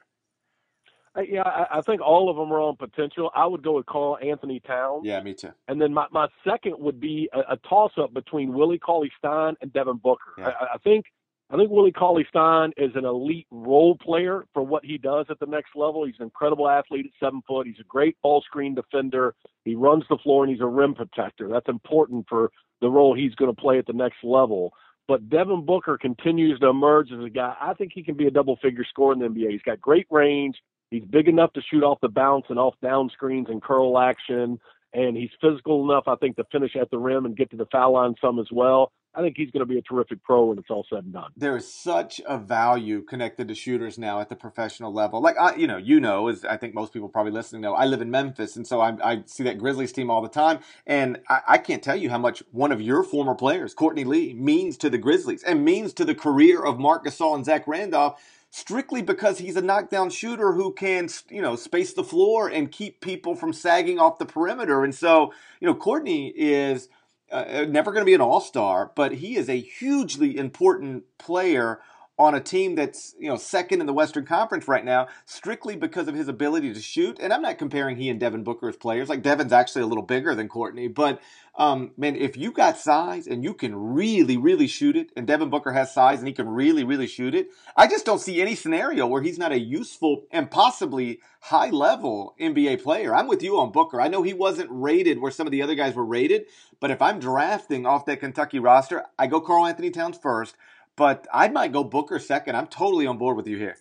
Yeah, 1.28 1.44
I, 1.44 1.80
I, 1.80 1.82
think 1.82 2.02
all 2.02 2.30
of 2.30 2.38
them 2.38 2.52
are 2.54 2.62
on 2.62 2.78
potential. 2.78 3.30
I 3.36 3.46
would 3.46 3.64
go 3.64 3.74
with 3.74 3.86
Karl-Anthony 3.86 4.62
Towns. 4.62 5.04
Yeah, 5.06 5.22
me 5.22 5.34
too. 5.34 5.52
And 5.68 5.82
then 5.82 5.94
my, 5.94 6.08
my 6.12 6.28
second 6.48 6.76
would 6.80 7.00
be 7.00 7.30
a, 7.34 7.54
a 7.54 7.58
toss 7.68 7.92
up 7.98 8.14
between 8.14 8.54
Willie 8.54 8.80
Cauley 8.80 9.12
Stein 9.18 9.56
and 9.62 9.74
Devin 9.74 9.98
Booker. 9.98 10.34
Yeah. 10.38 10.50
I, 10.50 10.76
I 10.76 10.78
think 10.84 11.06
I 11.52 11.58
think 11.58 11.70
Willie 11.70 11.92
Cauley 11.92 12.26
Stein 12.30 12.72
is 12.78 12.92
an 12.96 13.04
elite 13.04 13.48
role 13.52 13.98
player 13.98 14.46
for 14.54 14.64
what 14.64 14.86
he 14.86 14.98
does 14.98 15.26
at 15.30 15.38
the 15.40 15.46
next 15.46 15.76
level. 15.76 16.06
He's 16.06 16.16
an 16.20 16.24
incredible 16.24 16.70
athlete 16.70 17.08
at 17.08 17.26
seven 17.26 17.42
foot. 17.46 17.68
He's 17.68 17.80
a 17.82 17.86
great 17.90 18.16
ball 18.22 18.42
screen 18.42 18.74
defender. 18.74 19.36
He 19.66 19.76
runs 19.76 20.06
the 20.10 20.18
floor 20.24 20.46
and 20.46 20.52
he's 20.52 20.62
a 20.62 20.66
rim 20.66 20.96
protector. 20.96 21.50
That's 21.50 21.68
important 21.68 22.26
for 22.30 22.52
the 22.80 22.90
role 22.90 23.14
he's 23.14 23.36
going 23.36 23.54
to 23.54 23.62
play 23.62 23.78
at 23.78 23.86
the 23.86 23.94
next 23.94 24.24
level. 24.24 24.72
But 25.10 25.30
Devin 25.30 25.66
Booker 25.66 25.98
continues 25.98 26.58
to 26.60 26.68
emerge 26.68 27.12
as 27.12 27.22
a 27.22 27.30
guy. 27.30 27.54
I 27.60 27.74
think 27.74 27.92
he 27.94 28.02
can 28.02 28.16
be 28.16 28.28
a 28.28 28.32
double 28.32 28.56
figure 28.62 28.86
scorer 28.86 29.12
in 29.12 29.20
the 29.20 29.28
NBA. 29.28 29.52
He's 29.52 29.62
got 29.62 29.82
great 29.82 30.08
range. 30.10 30.56
He's 30.92 31.06
big 31.06 31.30
enough 31.30 31.54
to 31.54 31.62
shoot 31.62 31.84
off 31.84 32.00
the 32.02 32.10
bounce 32.10 32.46
and 32.50 32.60
off 32.60 32.76
down 32.84 33.10
screens 33.10 33.48
and 33.50 33.62
curl 33.62 33.98
action. 33.98 34.60
And 34.94 35.16
he's 35.16 35.30
physical 35.40 35.90
enough, 35.90 36.04
I 36.08 36.16
think, 36.16 36.36
to 36.36 36.44
finish 36.52 36.76
at 36.76 36.92
the 36.92 37.00
rim 37.00 37.26
and 37.26 37.36
get 37.36 37.50
to 37.52 37.58
the 37.58 37.66
foul 37.72 37.94
line 37.94 38.14
some 38.22 38.40
as 38.40 38.48
well. 38.52 38.92
I 39.14 39.22
think 39.22 39.36
he's 39.36 39.52
going 39.52 39.62
to 39.62 39.66
be 39.66 39.78
a 39.78 39.82
terrific 39.82 40.24
pro 40.24 40.46
when 40.46 40.58
it's 40.58 40.70
all 40.70 40.86
said 40.90 41.04
and 41.04 41.14
done. 41.14 41.32
There 41.36 41.58
is 41.58 41.72
such 41.72 42.22
a 42.26 42.38
value 42.38 43.02
connected 43.02 43.50
to 43.50 43.56
shooters 43.56 43.98
now 43.98 44.22
at 44.22 44.30
the 44.30 44.38
professional 44.38 44.94
level. 44.94 45.22
Like 45.22 45.36
I, 45.38 45.56
you 45.56 45.68
know, 45.68 45.78
you 45.78 46.00
know, 46.00 46.30
as 46.30 46.46
I 46.46 46.56
think 46.56 46.74
most 46.74 46.94
people 46.94 47.10
probably 47.10 47.34
listening 47.34 47.62
know, 47.62 47.74
I 47.74 47.86
live 47.86 48.02
in 48.02 48.10
Memphis, 48.10 48.56
and 48.56 48.66
so 48.66 48.80
I, 48.80 48.96
I 49.04 49.24
see 49.26 49.44
that 49.44 49.58
Grizzlies 49.58 49.92
team 49.92 50.10
all 50.10 50.22
the 50.22 50.30
time, 50.30 50.60
and 50.88 51.20
I, 51.28 51.42
I, 51.50 51.58
can't 51.58 51.84
tell 51.84 51.96
you 51.96 52.10
how 52.10 52.20
much 52.20 52.42
one 52.52 52.72
of 52.72 52.82
your 52.82 53.04
former 53.04 53.36
players, 53.36 53.74
Courtney 53.74 54.06
Lee, 54.06 54.34
means 54.34 54.78
to 54.78 54.90
the 54.90 54.98
Grizzlies 54.98 55.44
and 55.44 55.66
means 55.66 55.94
to 55.96 56.06
the 56.06 56.16
career 56.16 56.64
of 56.64 56.80
Marc 56.80 57.06
Gasol 57.06 57.36
and 57.36 57.44
Zach 57.44 57.68
Randolph 57.68 58.22
strictly 58.52 59.02
because 59.02 59.40
he's 59.40 59.56
a 59.56 59.62
knockdown 59.62 60.10
shooter 60.10 60.52
who 60.52 60.74
can, 60.74 61.08
you 61.30 61.42
know, 61.42 61.56
space 61.56 61.94
the 61.94 62.04
floor 62.04 62.50
and 62.50 62.72
keep 62.72 63.02
people 63.02 63.34
from 63.34 63.54
sagging 63.54 63.98
off 63.98 64.20
the 64.20 64.26
perimeter. 64.26 64.84
And 64.84 64.94
so, 64.94 65.34
you 65.60 65.68
know, 65.68 65.74
Courtney 65.74 66.28
is 66.36 66.90
uh, 67.32 67.36
uh 67.36 67.66
never 67.68 67.92
going 67.92 68.02
to 68.02 68.10
be 68.10 68.14
an 68.14 68.22
all 68.22 68.42
star, 68.42 68.92
but 68.94 69.14
he 69.14 69.38
is 69.38 69.50
a 69.50 69.60
hugely 69.60 70.38
important 70.38 71.06
player 71.18 71.80
on 72.22 72.36
a 72.36 72.40
team 72.40 72.76
that's 72.76 73.16
you 73.20 73.28
know 73.28 73.38
second 73.38 73.82
in 73.82 73.88
the 73.88 73.94
Western 73.94 74.26
Conference 74.26 74.68
right 74.68 74.86
now, 74.86 75.08
strictly 75.26 75.76
because 75.76 76.08
of 76.08 76.16
his 76.16 76.28
ability 76.28 76.74
to 76.74 76.82
shoot. 76.82 77.20
And 77.20 77.34
I'm 77.34 77.42
not 77.42 77.58
comparing 77.58 77.98
he 77.98 78.10
and 78.10 78.20
Devin 78.20 78.44
Booker 78.44 78.70
as 78.70 78.78
players. 78.78 79.10
Like 79.10 79.24
Devin's 79.24 79.54
actually 79.54 79.84
a 79.84 79.88
little 79.88 80.04
bigger 80.04 80.36
than 80.36 80.48
Courtney, 80.48 80.88
but 80.88 81.22
um, 81.56 81.92
man, 81.98 82.16
if 82.16 82.38
you 82.38 82.52
got 82.52 82.78
size 82.78 83.28
and 83.28 83.44
you 83.44 83.54
can 83.54 83.76
really, 83.76 84.38
really 84.38 84.68
shoot 84.68 84.96
it, 84.96 85.12
and 85.18 85.28
Devin 85.28 85.50
Booker 85.50 85.74
has 85.74 85.94
size 85.94 86.20
and 86.20 86.28
he 86.28 86.34
can 86.34 86.48
really, 86.48 86.84
really 86.84 87.08
shoot 87.08 87.36
it, 87.36 87.50
I 87.76 87.88
just 87.88 88.06
don't 88.06 88.22
see 88.22 88.42
any 88.42 88.56
scenario 88.56 89.06
where 89.06 89.22
he's 89.22 89.38
not 89.38 89.52
a 89.52 89.60
useful 89.60 90.24
and 90.32 90.50
possibly 90.50 91.20
high 91.42 91.70
level 91.70 92.36
NBA 92.40 92.82
player. 92.82 93.14
I'm 93.14 93.28
with 93.28 93.44
you 93.44 93.60
on 93.60 93.72
Booker. 93.72 94.00
I 94.00 94.08
know 94.08 94.24
he 94.24 94.34
wasn't 94.34 94.70
rated 94.72 95.20
where 95.20 95.32
some 95.32 95.46
of 95.46 95.52
the 95.52 95.62
other 95.62 95.76
guys 95.76 95.94
were 95.94 96.06
rated, 96.06 96.46
but 96.80 96.92
if 96.92 97.02
I'm 97.02 97.20
drafting 97.20 97.86
off 97.86 98.06
that 98.06 98.22
Kentucky 98.22 98.60
roster, 98.60 99.04
I 99.20 99.28
go 99.28 99.42
Karl-Anthony 99.42 99.92
Towns 99.92 100.18
first 100.18 100.56
but 100.96 101.28
I 101.34 101.48
might 101.48 101.72
go 101.72 101.84
Booker 101.84 102.20
second. 102.20 102.56
I'm 102.56 102.68
totally 102.68 103.08
on 103.08 103.18
board 103.18 103.38
with 103.38 103.48
you 103.48 103.58
here. 103.58 103.78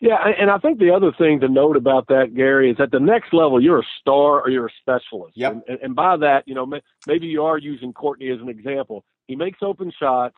Yeah, 0.00 0.16
and 0.36 0.50
I 0.50 0.58
think 0.58 0.80
the 0.80 0.90
other 0.90 1.12
thing 1.16 1.38
to 1.40 1.48
note 1.48 1.76
about 1.76 2.08
that, 2.08 2.34
Gary, 2.34 2.72
is 2.72 2.76
at 2.80 2.90
the 2.90 2.98
next 2.98 3.32
level, 3.32 3.62
you're 3.62 3.78
a 3.78 3.86
star 4.00 4.40
or 4.40 4.50
you're 4.50 4.66
a 4.66 4.72
specialist. 4.80 5.36
Yep. 5.36 5.62
And, 5.68 5.78
and 5.80 5.94
by 5.94 6.16
that, 6.16 6.42
you 6.44 6.56
know, 6.56 6.66
maybe 7.06 7.28
you 7.28 7.44
are 7.44 7.56
using 7.56 7.92
Courtney 7.92 8.28
as 8.30 8.40
an 8.40 8.48
example. 8.48 9.04
He 9.28 9.36
makes 9.36 9.60
open 9.62 9.92
shots, 9.96 10.34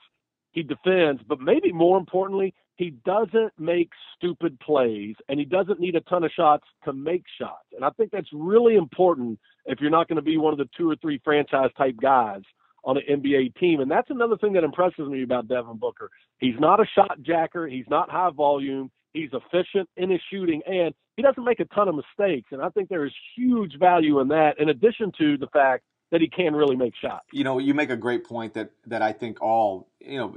he 0.52 0.62
defends, 0.62 1.22
but 1.26 1.40
maybe 1.40 1.72
more 1.72 1.96
importantly, 1.96 2.52
he 2.76 2.90
doesn't 3.06 3.52
make 3.58 3.88
stupid 4.16 4.60
plays 4.60 5.14
and 5.30 5.38
he 5.38 5.46
doesn't 5.46 5.80
need 5.80 5.96
a 5.96 6.00
ton 6.02 6.24
of 6.24 6.30
shots 6.32 6.64
to 6.84 6.92
make 6.92 7.24
shots. 7.38 7.66
And 7.74 7.86
I 7.86 7.90
think 7.90 8.10
that's 8.10 8.28
really 8.34 8.76
important 8.76 9.38
if 9.64 9.80
you're 9.80 9.90
not 9.90 10.08
going 10.08 10.16
to 10.16 10.22
be 10.22 10.36
one 10.36 10.52
of 10.52 10.58
the 10.58 10.68
two 10.76 10.90
or 10.90 10.96
three 10.96 11.22
franchise 11.24 11.70
type 11.78 11.96
guys 12.02 12.42
on 12.84 12.96
an 12.96 13.22
NBA 13.22 13.56
team. 13.56 13.80
And 13.80 13.90
that's 13.90 14.10
another 14.10 14.36
thing 14.36 14.52
that 14.54 14.64
impresses 14.64 15.08
me 15.08 15.22
about 15.22 15.48
Devin 15.48 15.78
Booker. 15.78 16.10
He's 16.38 16.58
not 16.58 16.80
a 16.80 16.84
shot 16.94 17.22
jacker, 17.22 17.66
he's 17.66 17.86
not 17.88 18.10
high 18.10 18.30
volume. 18.30 18.90
He's 19.14 19.30
efficient 19.32 19.88
in 19.96 20.10
his 20.10 20.20
shooting, 20.28 20.60
and 20.66 20.92
he 21.16 21.22
doesn't 21.22 21.44
make 21.44 21.60
a 21.60 21.64
ton 21.66 21.88
of 21.88 21.94
mistakes. 21.94 22.48
And 22.50 22.60
I 22.60 22.68
think 22.70 22.88
there 22.88 23.06
is 23.06 23.12
huge 23.36 23.78
value 23.78 24.18
in 24.18 24.26
that, 24.28 24.58
in 24.58 24.68
addition 24.68 25.12
to 25.18 25.38
the 25.38 25.46
fact 25.52 25.84
that 26.10 26.20
he 26.20 26.28
can 26.28 26.54
really 26.54 26.76
make 26.76 26.94
shots. 27.00 27.24
You 27.32 27.44
know, 27.44 27.58
you 27.58 27.74
make 27.74 27.90
a 27.90 27.96
great 27.96 28.24
point 28.24 28.54
that 28.54 28.70
that 28.86 29.02
I 29.02 29.12
think 29.12 29.40
all 29.40 29.88
you 30.00 30.18
know 30.18 30.34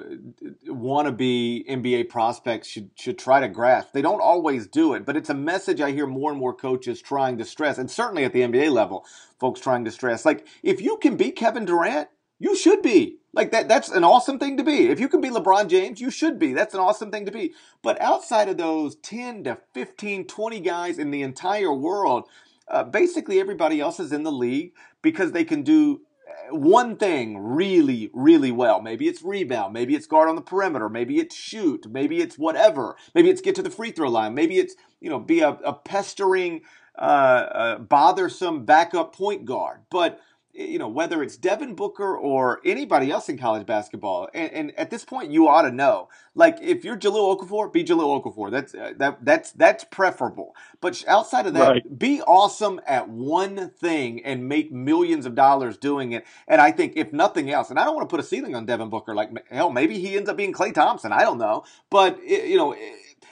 wannabe 0.68 1.68
NBA 1.68 2.10
prospects 2.10 2.68
should 2.68 2.92
should 2.96 3.20
try 3.20 3.40
to 3.40 3.48
grasp. 3.48 3.94
They 3.94 4.02
don't 4.02 4.22
always 4.22 4.68
do 4.68 4.94
it, 4.94 5.06
but 5.06 5.18
it's 5.18 5.30
a 5.30 5.36
message 5.36 5.82
I 5.82 5.92
hear 5.92 6.08
more 6.08 6.32
and 6.32 6.40
more 6.40 6.54
coaches 6.54 7.02
trying 7.02 7.38
to 7.38 7.46
stress, 7.46 7.78
and 7.78 7.92
certainly 7.92 8.24
at 8.24 8.34
the 8.34 8.42
NBA 8.42 8.72
level, 8.72 9.06
folks 9.40 9.60
trying 9.60 9.86
to 9.86 9.92
stress. 9.92 10.26
Like 10.26 10.48
if 10.64 10.82
you 10.82 10.98
can 10.98 11.16
beat 11.16 11.36
Kevin 11.36 11.66
Durant, 11.66 12.10
you 12.40 12.56
should 12.56 12.82
be. 12.82 13.18
Like 13.34 13.52
that 13.52 13.68
that's 13.68 13.90
an 13.90 14.04
awesome 14.04 14.40
thing 14.40 14.58
to 14.58 14.64
be. 14.64 14.88
If 14.88 15.00
you 15.00 15.08
can 15.08 15.22
be 15.22 15.30
LeBron 15.30 15.68
James, 15.68 16.02
you 16.02 16.10
should 16.10 16.40
be. 16.40 16.54
That's 16.54 16.74
an 16.74 16.80
awesome 16.80 17.12
thing 17.12 17.26
to 17.26 17.32
be. 17.32 17.54
But 17.84 18.02
outside 18.02 18.50
of 18.50 18.58
those 18.58 18.96
10 18.96 19.44
to 19.44 19.60
15, 19.74 20.26
20 20.26 20.60
guys 20.60 20.98
in 20.98 21.12
the 21.12 21.22
entire 21.22 21.74
world, 21.74 22.28
uh, 22.68 22.84
basically 22.84 23.40
everybody 23.40 23.80
else 23.80 24.00
is 24.00 24.12
in 24.12 24.24
the 24.24 24.32
league 24.32 24.74
because 25.02 25.32
they 25.34 25.44
can 25.44 25.62
do 25.62 26.02
uh, 26.28 26.56
one 26.56 26.98
thing 26.98 27.38
really, 27.38 28.10
really 28.14 28.52
well. 28.52 28.82
Maybe 28.82 29.08
it's 29.08 29.22
rebound. 29.22 29.74
Maybe 29.74 29.96
it's 29.96 30.08
guard 30.08 30.30
on 30.30 30.36
the 30.36 30.42
perimeter. 30.42 30.90
Maybe 30.90 31.20
it's 31.20 31.36
shoot. 31.36 31.86
Maybe 31.90 32.20
it's 32.20 32.38
whatever. 32.40 32.96
Maybe 33.14 33.30
it's 33.30 33.42
get 33.42 33.56
to 33.56 33.62
the 33.62 33.70
free 33.70 33.92
throw 33.92 34.10
line. 34.10 34.34
Maybe 34.34 34.58
it's, 34.58 34.76
you 35.00 35.10
know, 35.10 35.20
be 35.20 35.42
a, 35.42 35.50
a 35.50 35.74
pestering, 35.74 36.62
uh, 36.98 37.02
uh, 37.02 37.78
bothersome 37.78 38.66
backup 38.66 39.16
point 39.16 39.46
guard. 39.46 39.82
But 39.92 40.20
Eh, 40.58 40.66
you 40.66 40.80
know, 40.80 40.88
whether 40.88 41.22
it's 41.22 41.38
Devin 41.38 41.76
Booker 41.76 42.18
or 42.18 42.60
anybody 42.66 43.12
else 43.12 43.30
in 43.30 43.38
college 43.38 43.66
basketball, 43.66 44.30
and, 44.34 44.52
and, 44.52 44.80
at 44.80 44.90
this 44.90 45.06
point, 45.06 45.32
you 45.32 45.48
ought 45.48 45.64
to 45.64 45.72
know. 45.72 46.10
Like, 46.36 46.58
if 46.62 46.84
you're 46.84 46.98
Jahlil 46.98 47.38
Okafor, 47.38 47.72
be 47.72 47.84
Jahlil 47.84 48.24
Okafor. 48.24 48.52
That's 48.52 48.74
uh, 48.74 48.94
that 48.98 49.24
that's 49.24 49.52
that's 49.52 49.84
preferable. 49.84 50.56
But 50.82 51.04
outside 51.08 51.48
of 51.48 51.54
that, 51.54 51.70
right. 51.70 52.00
be 52.00 52.22
awesome 52.22 52.80
at 52.86 53.10
one 53.10 53.70
thing 53.70 54.24
and 54.24 54.48
make 54.48 54.72
millions 54.72 55.26
of 55.26 55.36
dollars 55.36 55.78
doing 55.78 56.12
it. 56.12 56.26
And 56.48 56.62
I 56.62 56.72
think, 56.72 56.94
if 56.96 57.14
nothing 57.14 57.52
else, 57.52 57.70
and 57.70 57.80
I 57.80 57.86
don't 57.86 57.96
want 57.96 58.08
to 58.08 58.14
put 58.14 58.20
a 58.20 58.28
ceiling 58.28 58.56
on 58.56 58.66
Devin 58.66 58.90
Booker. 58.90 59.16
Like, 59.16 59.32
hell, 59.50 59.72
maybe 59.72 60.00
he 60.00 60.18
ends 60.18 60.30
up 60.30 60.38
being 60.38 60.54
Klay 60.54 60.74
Thompson. 60.74 61.12
I 61.12 61.22
don't 61.22 61.38
know, 61.38 61.64
but 61.90 62.20
eh, 62.26 62.46
you 62.46 62.58
know 62.58 62.76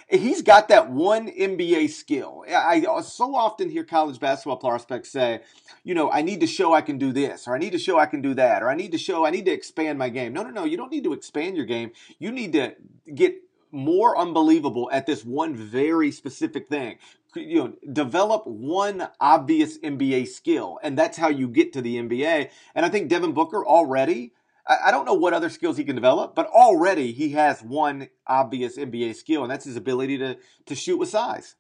he's 0.08 0.42
got 0.42 0.68
that 0.68 0.90
one 0.90 1.28
NBA 1.28 1.90
skill. 1.90 2.46
I 2.48 2.86
uh, 2.88 3.02
so 3.02 3.36
often 3.36 3.70
hear 3.70 3.84
college 3.84 4.20
basketball 4.20 4.58
prospects 4.58 5.12
say, 5.12 5.42
you 5.84 5.96
know, 5.96 6.12
I 6.12 6.22
need 6.22 6.42
to 6.42 6.48
show 6.48 6.74
I 6.74 6.82
can 6.82 6.98
do 6.98 7.12
this, 7.12 7.48
or 7.48 7.56
I 7.56 7.60
need 7.60 7.72
to 7.72 7.80
show 7.80 7.98
I 7.98 8.06
can 8.06 8.22
do 8.22 8.34
that, 8.36 8.62
or 8.62 8.70
I 8.70 8.76
need 8.76 8.92
to 8.92 8.98
show 8.98 9.26
I 9.26 9.32
need 9.32 9.46
to 9.46 9.52
expand 9.52 9.98
my 9.98 10.10
game. 10.10 10.34
No, 10.34 10.44
no, 10.44 10.50
no, 10.50 10.64
you 10.64 10.78
don't 10.78 10.92
need 10.92 11.04
to 11.06 11.14
expand 11.14 11.56
your 11.56 11.66
game. 11.66 11.92
You 12.20 12.32
need 12.32 12.54
to 12.54 12.76
get 13.14 13.36
more 13.72 14.18
unbelievable 14.18 14.90
at 14.92 15.06
this 15.06 15.26
one 15.26 15.56
very 15.56 16.12
specific 16.12 16.68
thing. 16.68 16.98
You 17.36 17.56
know, 17.56 17.74
develop 17.92 18.48
one 18.48 19.10
obvious 19.20 19.78
NBA 19.80 20.28
skill, 20.30 20.80
and 20.84 20.98
that's 20.98 21.18
how 21.18 21.28
you 21.28 21.48
get 21.48 21.74
to 21.74 21.82
the 21.82 21.98
NBA. 21.98 22.50
And 22.74 22.86
I 22.86 22.90
think 22.90 23.10
Devin 23.10 23.34
Booker 23.34 23.66
already 23.66 24.34
I 24.68 24.90
don't 24.92 25.06
know 25.06 25.14
what 25.14 25.34
other 25.34 25.50
skills 25.50 25.78
he 25.78 25.84
can 25.84 25.96
develop, 25.96 26.34
but 26.34 26.48
already 26.48 27.12
he 27.12 27.32
has 27.32 27.62
one 27.62 28.10
obvious 28.26 28.78
NBA 28.78 29.16
skill, 29.16 29.44
and 29.44 29.52
that's 29.52 29.66
his 29.66 29.76
ability 29.76 30.18
to 30.18 30.38
to 30.66 30.76
shoot 30.76 30.98
with 30.98 31.10
size. 31.10 31.56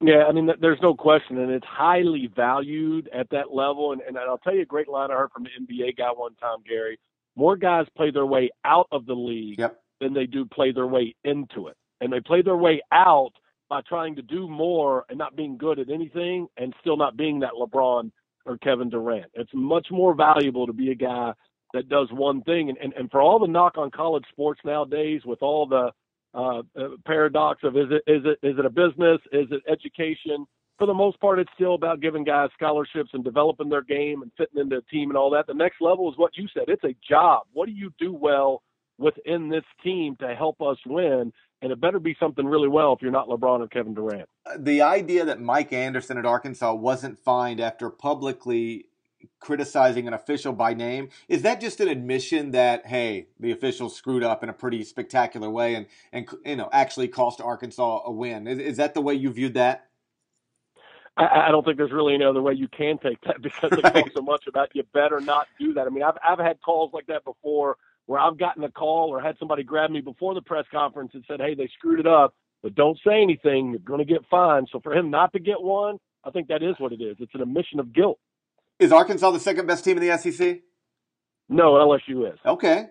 Yeah, 0.00 0.24
I 0.28 0.32
mean, 0.32 0.48
there's 0.60 0.78
no 0.80 0.94
question, 0.94 1.38
and 1.38 1.50
it's 1.50 1.66
highly 1.66 2.30
valued 2.34 3.10
at 3.12 3.28
that 3.30 3.52
level. 3.52 3.92
And, 3.92 4.00
and 4.00 4.16
I'll 4.16 4.38
tell 4.38 4.54
you 4.54 4.62
a 4.62 4.66
great 4.66 4.88
line 4.88 5.10
I 5.10 5.14
heard 5.14 5.32
from 5.32 5.46
an 5.46 5.66
NBA 5.68 5.96
guy 5.96 6.10
one 6.14 6.36
time, 6.36 6.58
Gary. 6.66 6.98
More 7.34 7.56
guys 7.56 7.86
play 7.96 8.10
their 8.10 8.26
way 8.26 8.50
out 8.64 8.86
of 8.92 9.06
the 9.06 9.14
league 9.14 9.58
yep. 9.58 9.80
than 10.00 10.14
they 10.14 10.26
do 10.26 10.44
play 10.44 10.70
their 10.70 10.86
way 10.86 11.14
into 11.24 11.66
it, 11.66 11.76
and 12.00 12.12
they 12.12 12.20
play 12.20 12.42
their 12.42 12.56
way 12.56 12.80
out 12.92 13.32
by 13.68 13.80
trying 13.82 14.16
to 14.16 14.22
do 14.22 14.48
more 14.48 15.04
and 15.08 15.18
not 15.18 15.36
being 15.36 15.58
good 15.58 15.78
at 15.78 15.90
anything, 15.90 16.46
and 16.56 16.74
still 16.80 16.96
not 16.96 17.16
being 17.16 17.40
that 17.40 17.52
LeBron 17.52 18.10
or 18.46 18.56
Kevin 18.58 18.88
Durant. 18.88 19.30
It's 19.34 19.50
much 19.52 19.88
more 19.90 20.14
valuable 20.14 20.66
to 20.66 20.72
be 20.72 20.90
a 20.90 20.94
guy 20.94 21.32
that 21.74 21.88
does 21.88 22.08
one 22.12 22.42
thing. 22.42 22.68
And, 22.68 22.78
and, 22.78 22.92
and 22.94 23.10
for 23.10 23.20
all 23.20 23.38
the 23.38 23.46
knock 23.46 23.76
on 23.76 23.90
college 23.90 24.24
sports 24.30 24.60
nowadays, 24.64 25.22
with 25.24 25.42
all 25.42 25.66
the 25.66 25.90
uh, 26.34 26.62
uh, 26.78 26.88
paradox 27.06 27.60
of 27.64 27.76
is 27.76 27.86
it 27.90 28.10
is 28.10 28.22
it 28.24 28.46
is 28.46 28.58
it 28.58 28.64
a 28.64 28.70
business, 28.70 29.20
is 29.32 29.48
it 29.50 29.62
education? 29.70 30.46
For 30.78 30.86
the 30.86 30.94
most 30.94 31.18
part, 31.20 31.40
it's 31.40 31.50
still 31.54 31.74
about 31.74 32.00
giving 32.00 32.22
guys 32.22 32.50
scholarships 32.54 33.10
and 33.12 33.24
developing 33.24 33.68
their 33.68 33.82
game 33.82 34.22
and 34.22 34.30
fitting 34.36 34.60
into 34.60 34.76
a 34.76 34.82
team 34.82 35.10
and 35.10 35.16
all 35.16 35.30
that. 35.30 35.48
The 35.48 35.54
next 35.54 35.80
level 35.80 36.08
is 36.10 36.16
what 36.16 36.36
you 36.36 36.46
said. 36.54 36.64
It's 36.68 36.84
a 36.84 36.94
job. 37.08 37.42
What 37.52 37.66
do 37.66 37.72
you 37.72 37.92
do 37.98 38.12
well 38.12 38.62
within 38.96 39.48
this 39.48 39.64
team 39.82 40.14
to 40.20 40.36
help 40.36 40.60
us 40.62 40.76
win? 40.86 41.32
And 41.62 41.72
it 41.72 41.80
better 41.80 41.98
be 41.98 42.16
something 42.20 42.46
really 42.46 42.68
well 42.68 42.92
if 42.92 43.02
you're 43.02 43.10
not 43.10 43.28
LeBron 43.28 43.58
or 43.58 43.66
Kevin 43.66 43.92
Durant. 43.92 44.28
The 44.56 44.82
idea 44.82 45.24
that 45.24 45.40
Mike 45.40 45.72
Anderson 45.72 46.16
at 46.16 46.24
Arkansas 46.24 46.72
wasn't 46.74 47.18
fined 47.18 47.58
after 47.58 47.90
publicly 47.90 48.84
criticizing 49.40 50.06
an 50.06 50.14
official 50.14 50.52
by 50.52 50.74
name 50.74 51.08
is 51.28 51.42
that 51.42 51.60
just 51.60 51.80
an 51.80 51.88
admission 51.88 52.50
that 52.50 52.86
hey 52.86 53.28
the 53.38 53.52
officials 53.52 53.94
screwed 53.96 54.22
up 54.22 54.42
in 54.42 54.48
a 54.48 54.52
pretty 54.52 54.82
spectacular 54.82 55.50
way 55.50 55.74
and 55.74 55.86
and 56.12 56.28
you 56.44 56.56
know 56.56 56.68
actually 56.72 57.08
cost 57.08 57.40
arkansas 57.40 58.02
a 58.04 58.10
win 58.10 58.46
is, 58.46 58.58
is 58.58 58.76
that 58.76 58.94
the 58.94 59.00
way 59.00 59.14
you 59.14 59.30
viewed 59.30 59.54
that 59.54 59.88
I, 61.18 61.48
I 61.48 61.50
don't 61.50 61.64
think 61.64 61.76
there's 61.76 61.92
really 61.92 62.14
any 62.14 62.24
other 62.24 62.40
way 62.40 62.54
you 62.54 62.68
can 62.68 62.98
take 62.98 63.20
that 63.22 63.42
because 63.42 63.72
right. 63.82 63.94
goes 63.94 64.14
so 64.14 64.22
much 64.22 64.44
about 64.46 64.70
you 64.74 64.84
better 64.94 65.20
not 65.20 65.48
do 65.58 65.74
that. 65.74 65.86
I 65.86 65.90
mean, 65.90 66.04
I've 66.04 66.16
I've 66.26 66.38
had 66.38 66.60
calls 66.62 66.92
like 66.94 67.06
that 67.06 67.24
before 67.24 67.76
where 68.06 68.20
I've 68.20 68.38
gotten 68.38 68.64
a 68.64 68.70
call 68.70 69.10
or 69.10 69.20
had 69.20 69.36
somebody 69.38 69.62
grab 69.62 69.90
me 69.90 70.00
before 70.00 70.34
the 70.34 70.40
press 70.40 70.64
conference 70.70 71.10
and 71.14 71.24
said, 71.28 71.40
"Hey, 71.40 71.54
they 71.54 71.68
screwed 71.76 72.00
it 72.00 72.06
up, 72.06 72.34
but 72.62 72.74
don't 72.74 72.98
say 73.06 73.20
anything. 73.20 73.70
You're 73.70 73.80
going 73.80 73.98
to 73.98 74.04
get 74.04 74.24
fined." 74.30 74.68
So 74.72 74.80
for 74.80 74.94
him 74.94 75.10
not 75.10 75.32
to 75.32 75.40
get 75.40 75.60
one, 75.60 75.98
I 76.24 76.30
think 76.30 76.48
that 76.48 76.62
is 76.62 76.76
what 76.78 76.92
it 76.92 77.02
is. 77.02 77.16
It's 77.18 77.34
an 77.34 77.42
admission 77.42 77.80
of 77.80 77.92
guilt. 77.92 78.18
Is 78.78 78.92
Arkansas 78.92 79.30
the 79.32 79.40
second 79.40 79.66
best 79.66 79.84
team 79.84 79.98
in 79.98 80.06
the 80.06 80.16
SEC? 80.18 80.60
No, 81.48 81.72
LSU 81.72 82.32
is. 82.32 82.38
Okay. 82.44 82.86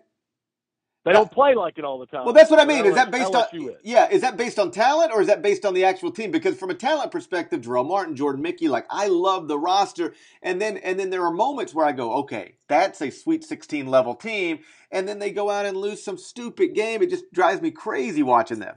They 1.05 1.13
don't 1.13 1.31
play 1.31 1.55
like 1.55 1.77
it 1.77 1.85
all 1.85 1.99
the 1.99 2.05
time. 2.05 2.25
Well, 2.25 2.33
that's 2.33 2.51
what 2.51 2.59
I 2.59 2.65
mean. 2.65 2.85
Is 2.85 2.95
that 2.95 3.11
based 3.11 3.31
LSU 3.31 3.61
on 3.61 3.69
is. 3.69 3.75
yeah? 3.81 4.09
Is 4.09 4.21
that 4.23 4.35
based 4.35 4.59
on 4.59 4.71
talent 4.71 5.13
or 5.13 5.21
is 5.21 5.27
that 5.27 5.41
based 5.41 5.65
on 5.65 5.73
the 5.73 5.85
actual 5.85 6.11
team? 6.11 6.31
Because 6.31 6.57
from 6.57 6.69
a 6.69 6.73
talent 6.73 7.11
perspective, 7.11 7.61
Jarell 7.61 7.87
Martin, 7.87 8.13
Jordan 8.13 8.41
Mickey, 8.41 8.67
like 8.67 8.85
I 8.89 9.07
love 9.07 9.47
the 9.47 9.57
roster, 9.57 10.13
and 10.41 10.59
then 10.59 10.75
and 10.75 10.99
then 10.99 11.09
there 11.09 11.23
are 11.23 11.31
moments 11.31 11.73
where 11.73 11.85
I 11.85 11.93
go, 11.93 12.15
okay, 12.15 12.55
that's 12.67 13.01
a 13.01 13.09
Sweet 13.09 13.45
16 13.45 13.87
level 13.87 14.15
team, 14.15 14.59
and 14.91 15.07
then 15.07 15.19
they 15.19 15.31
go 15.31 15.49
out 15.49 15.65
and 15.65 15.77
lose 15.77 16.03
some 16.03 16.17
stupid 16.17 16.75
game. 16.75 17.01
It 17.01 17.09
just 17.09 17.31
drives 17.31 17.61
me 17.61 17.71
crazy 17.71 18.21
watching 18.21 18.59
them. 18.59 18.75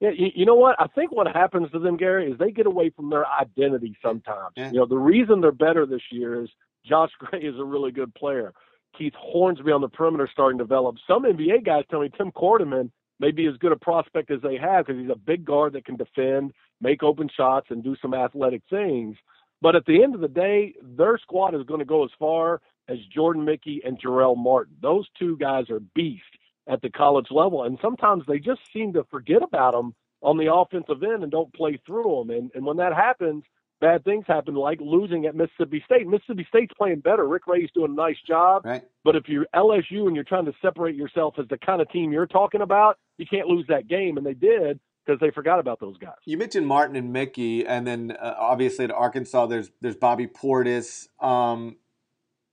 Yeah, 0.00 0.10
you, 0.16 0.28
you 0.34 0.46
know 0.46 0.54
what? 0.54 0.76
I 0.80 0.86
think 0.86 1.12
what 1.12 1.26
happens 1.26 1.70
to 1.72 1.78
them, 1.78 1.96
Gary, 1.96 2.30
is 2.30 2.38
they 2.38 2.50
get 2.50 2.66
away 2.66 2.90
from 2.90 3.10
their 3.10 3.26
identity 3.26 3.96
sometimes. 4.02 4.52
Yeah. 4.56 4.70
You 4.70 4.78
know, 4.78 4.86
the 4.86 4.96
reason 4.98 5.40
they're 5.40 5.52
better 5.52 5.84
this 5.86 6.02
year 6.10 6.42
is 6.42 6.48
Josh 6.86 7.10
Gray 7.18 7.40
is 7.40 7.58
a 7.58 7.64
really 7.64 7.92
good 7.92 8.14
player. 8.14 8.52
Keith 8.96 9.14
Hornsby 9.16 9.70
on 9.70 9.82
the 9.82 9.88
perimeter 9.88 10.28
starting 10.32 10.58
to 10.58 10.64
develop. 10.64 10.96
Some 11.06 11.24
NBA 11.24 11.64
guys 11.64 11.84
tell 11.90 12.00
me 12.00 12.10
Tim 12.16 12.32
Quarterman 12.32 12.90
may 13.20 13.30
be 13.30 13.46
as 13.46 13.56
good 13.58 13.72
a 13.72 13.76
prospect 13.76 14.30
as 14.30 14.40
they 14.42 14.56
have 14.56 14.86
because 14.86 15.00
he's 15.00 15.10
a 15.10 15.18
big 15.18 15.44
guard 15.44 15.74
that 15.74 15.84
can 15.84 15.96
defend, 15.96 16.52
make 16.80 17.02
open 17.02 17.28
shots, 17.34 17.66
and 17.70 17.84
do 17.84 17.94
some 18.00 18.14
athletic 18.14 18.62
things. 18.70 19.16
But 19.62 19.76
at 19.76 19.84
the 19.84 20.02
end 20.02 20.14
of 20.14 20.22
the 20.22 20.28
day, 20.28 20.74
their 20.82 21.18
squad 21.18 21.54
is 21.54 21.66
going 21.66 21.80
to 21.80 21.86
go 21.86 22.04
as 22.04 22.10
far 22.18 22.62
as 22.88 22.96
Jordan 23.14 23.44
Mickey 23.44 23.82
and 23.84 24.00
Jarell 24.00 24.36
Martin. 24.36 24.74
Those 24.80 25.06
two 25.18 25.36
guys 25.36 25.68
are 25.68 25.80
beasts 25.94 26.24
at 26.70 26.80
the 26.82 26.90
college 26.90 27.26
level. 27.30 27.64
And 27.64 27.78
sometimes 27.82 28.24
they 28.26 28.38
just 28.38 28.60
seem 28.72 28.92
to 28.94 29.04
forget 29.10 29.42
about 29.42 29.72
them 29.72 29.94
on 30.22 30.36
the 30.36 30.52
offensive 30.52 31.02
end 31.02 31.22
and 31.22 31.32
don't 31.32 31.52
play 31.52 31.80
through 31.86 32.24
them. 32.26 32.36
And, 32.36 32.50
and 32.54 32.64
when 32.64 32.76
that 32.76 32.94
happens, 32.94 33.42
bad 33.80 34.04
things 34.04 34.24
happen, 34.28 34.54
like 34.54 34.78
losing 34.80 35.26
at 35.26 35.34
Mississippi 35.34 35.82
State. 35.84 36.06
Mississippi 36.06 36.46
State's 36.48 36.74
playing 36.76 37.00
better. 37.00 37.26
Rick 37.26 37.46
Ray's 37.46 37.70
doing 37.74 37.92
a 37.92 37.94
nice 37.94 38.18
job. 38.26 38.64
Right. 38.64 38.84
But 39.04 39.16
if 39.16 39.24
you're 39.28 39.46
LSU 39.54 40.06
and 40.06 40.14
you're 40.14 40.24
trying 40.24 40.44
to 40.44 40.52
separate 40.62 40.94
yourself 40.94 41.34
as 41.38 41.46
the 41.48 41.58
kind 41.58 41.80
of 41.80 41.90
team 41.90 42.12
you're 42.12 42.26
talking 42.26 42.60
about, 42.60 42.98
you 43.18 43.26
can't 43.26 43.48
lose 43.48 43.64
that 43.68 43.88
game. 43.88 44.16
And 44.16 44.26
they 44.26 44.34
did 44.34 44.78
because 45.04 45.18
they 45.20 45.30
forgot 45.30 45.58
about 45.58 45.80
those 45.80 45.96
guys. 45.98 46.14
You 46.26 46.36
mentioned 46.36 46.66
Martin 46.66 46.94
and 46.94 47.12
Mickey, 47.12 47.66
and 47.66 47.86
then 47.86 48.12
uh, 48.12 48.34
obviously 48.38 48.84
at 48.84 48.90
Arkansas, 48.90 49.46
there's 49.46 49.70
there's 49.80 49.96
Bobby 49.96 50.26
Portis. 50.26 51.08
Um, 51.20 51.76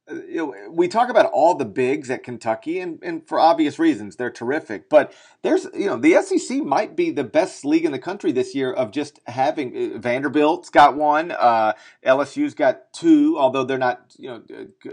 you 0.09 0.37
know, 0.37 0.69
we 0.69 0.87
talk 0.87 1.09
about 1.09 1.25
all 1.27 1.55
the 1.55 1.65
bigs 1.65 2.09
at 2.09 2.23
Kentucky, 2.23 2.79
and, 2.79 2.99
and 3.03 3.27
for 3.27 3.39
obvious 3.39 3.77
reasons, 3.77 4.15
they're 4.15 4.31
terrific. 4.31 4.89
But 4.89 5.13
there's, 5.41 5.65
you 5.73 5.87
know, 5.87 5.97
the 5.97 6.21
SEC 6.21 6.63
might 6.63 6.95
be 6.95 7.11
the 7.11 7.23
best 7.23 7.65
league 7.65 7.85
in 7.85 7.91
the 7.91 7.99
country 7.99 8.31
this 8.31 8.55
year 8.55 8.71
of 8.71 8.91
just 8.91 9.19
having 9.27 9.95
uh, 9.95 9.97
Vanderbilt's 9.97 10.69
got 10.69 10.95
one, 10.95 11.31
uh, 11.31 11.73
LSU's 12.05 12.53
got 12.53 12.93
two, 12.93 13.37
although 13.37 13.63
they're 13.63 13.77
not, 13.77 14.15
you 14.17 14.29
know, 14.29 14.43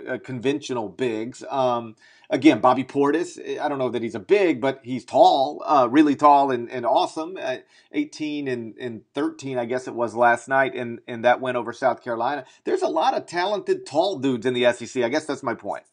uh, 0.09 0.19
conventional 0.19 0.89
bigs. 0.89 1.45
Um, 1.49 1.97
again, 2.31 2.61
Bobby 2.61 2.85
Portis, 2.85 3.39
I 3.59 3.69
don't 3.69 3.79
know 3.79 3.91
that 3.91 4.03
he's 4.03 4.15
a 4.15 4.21
big, 4.21 4.61
but 4.61 4.81
he's 4.83 5.05
tall, 5.05 5.63
uh, 5.67 5.89
really 5.91 6.17
tall 6.17 6.51
and, 6.51 6.71
and 6.71 6.87
awesome. 6.87 7.39
Uh, 7.41 7.59
18 7.93 8.49
and, 8.49 8.77
and 8.79 9.03
13, 9.15 9.59
I 9.59 9.65
guess 9.65 9.87
it 9.87 9.95
was 9.95 10.15
last 10.15 10.49
night, 10.49 10.75
and, 10.75 11.01
and 11.07 11.25
that 11.25 11.41
went 11.41 11.57
over 11.57 11.73
South 11.73 12.03
Carolina. 12.03 12.45
There's 12.65 12.83
a 12.83 12.89
lot 12.89 13.15
of 13.15 13.27
talented, 13.27 13.87
tall 13.87 14.19
dudes 14.19 14.47
in 14.47 14.55
the 14.55 14.73
SEC. 14.73 15.03
I 15.03 15.09
guess 15.09 15.25
that's 15.25 15.43
my 15.43 15.55
point. 15.55 15.85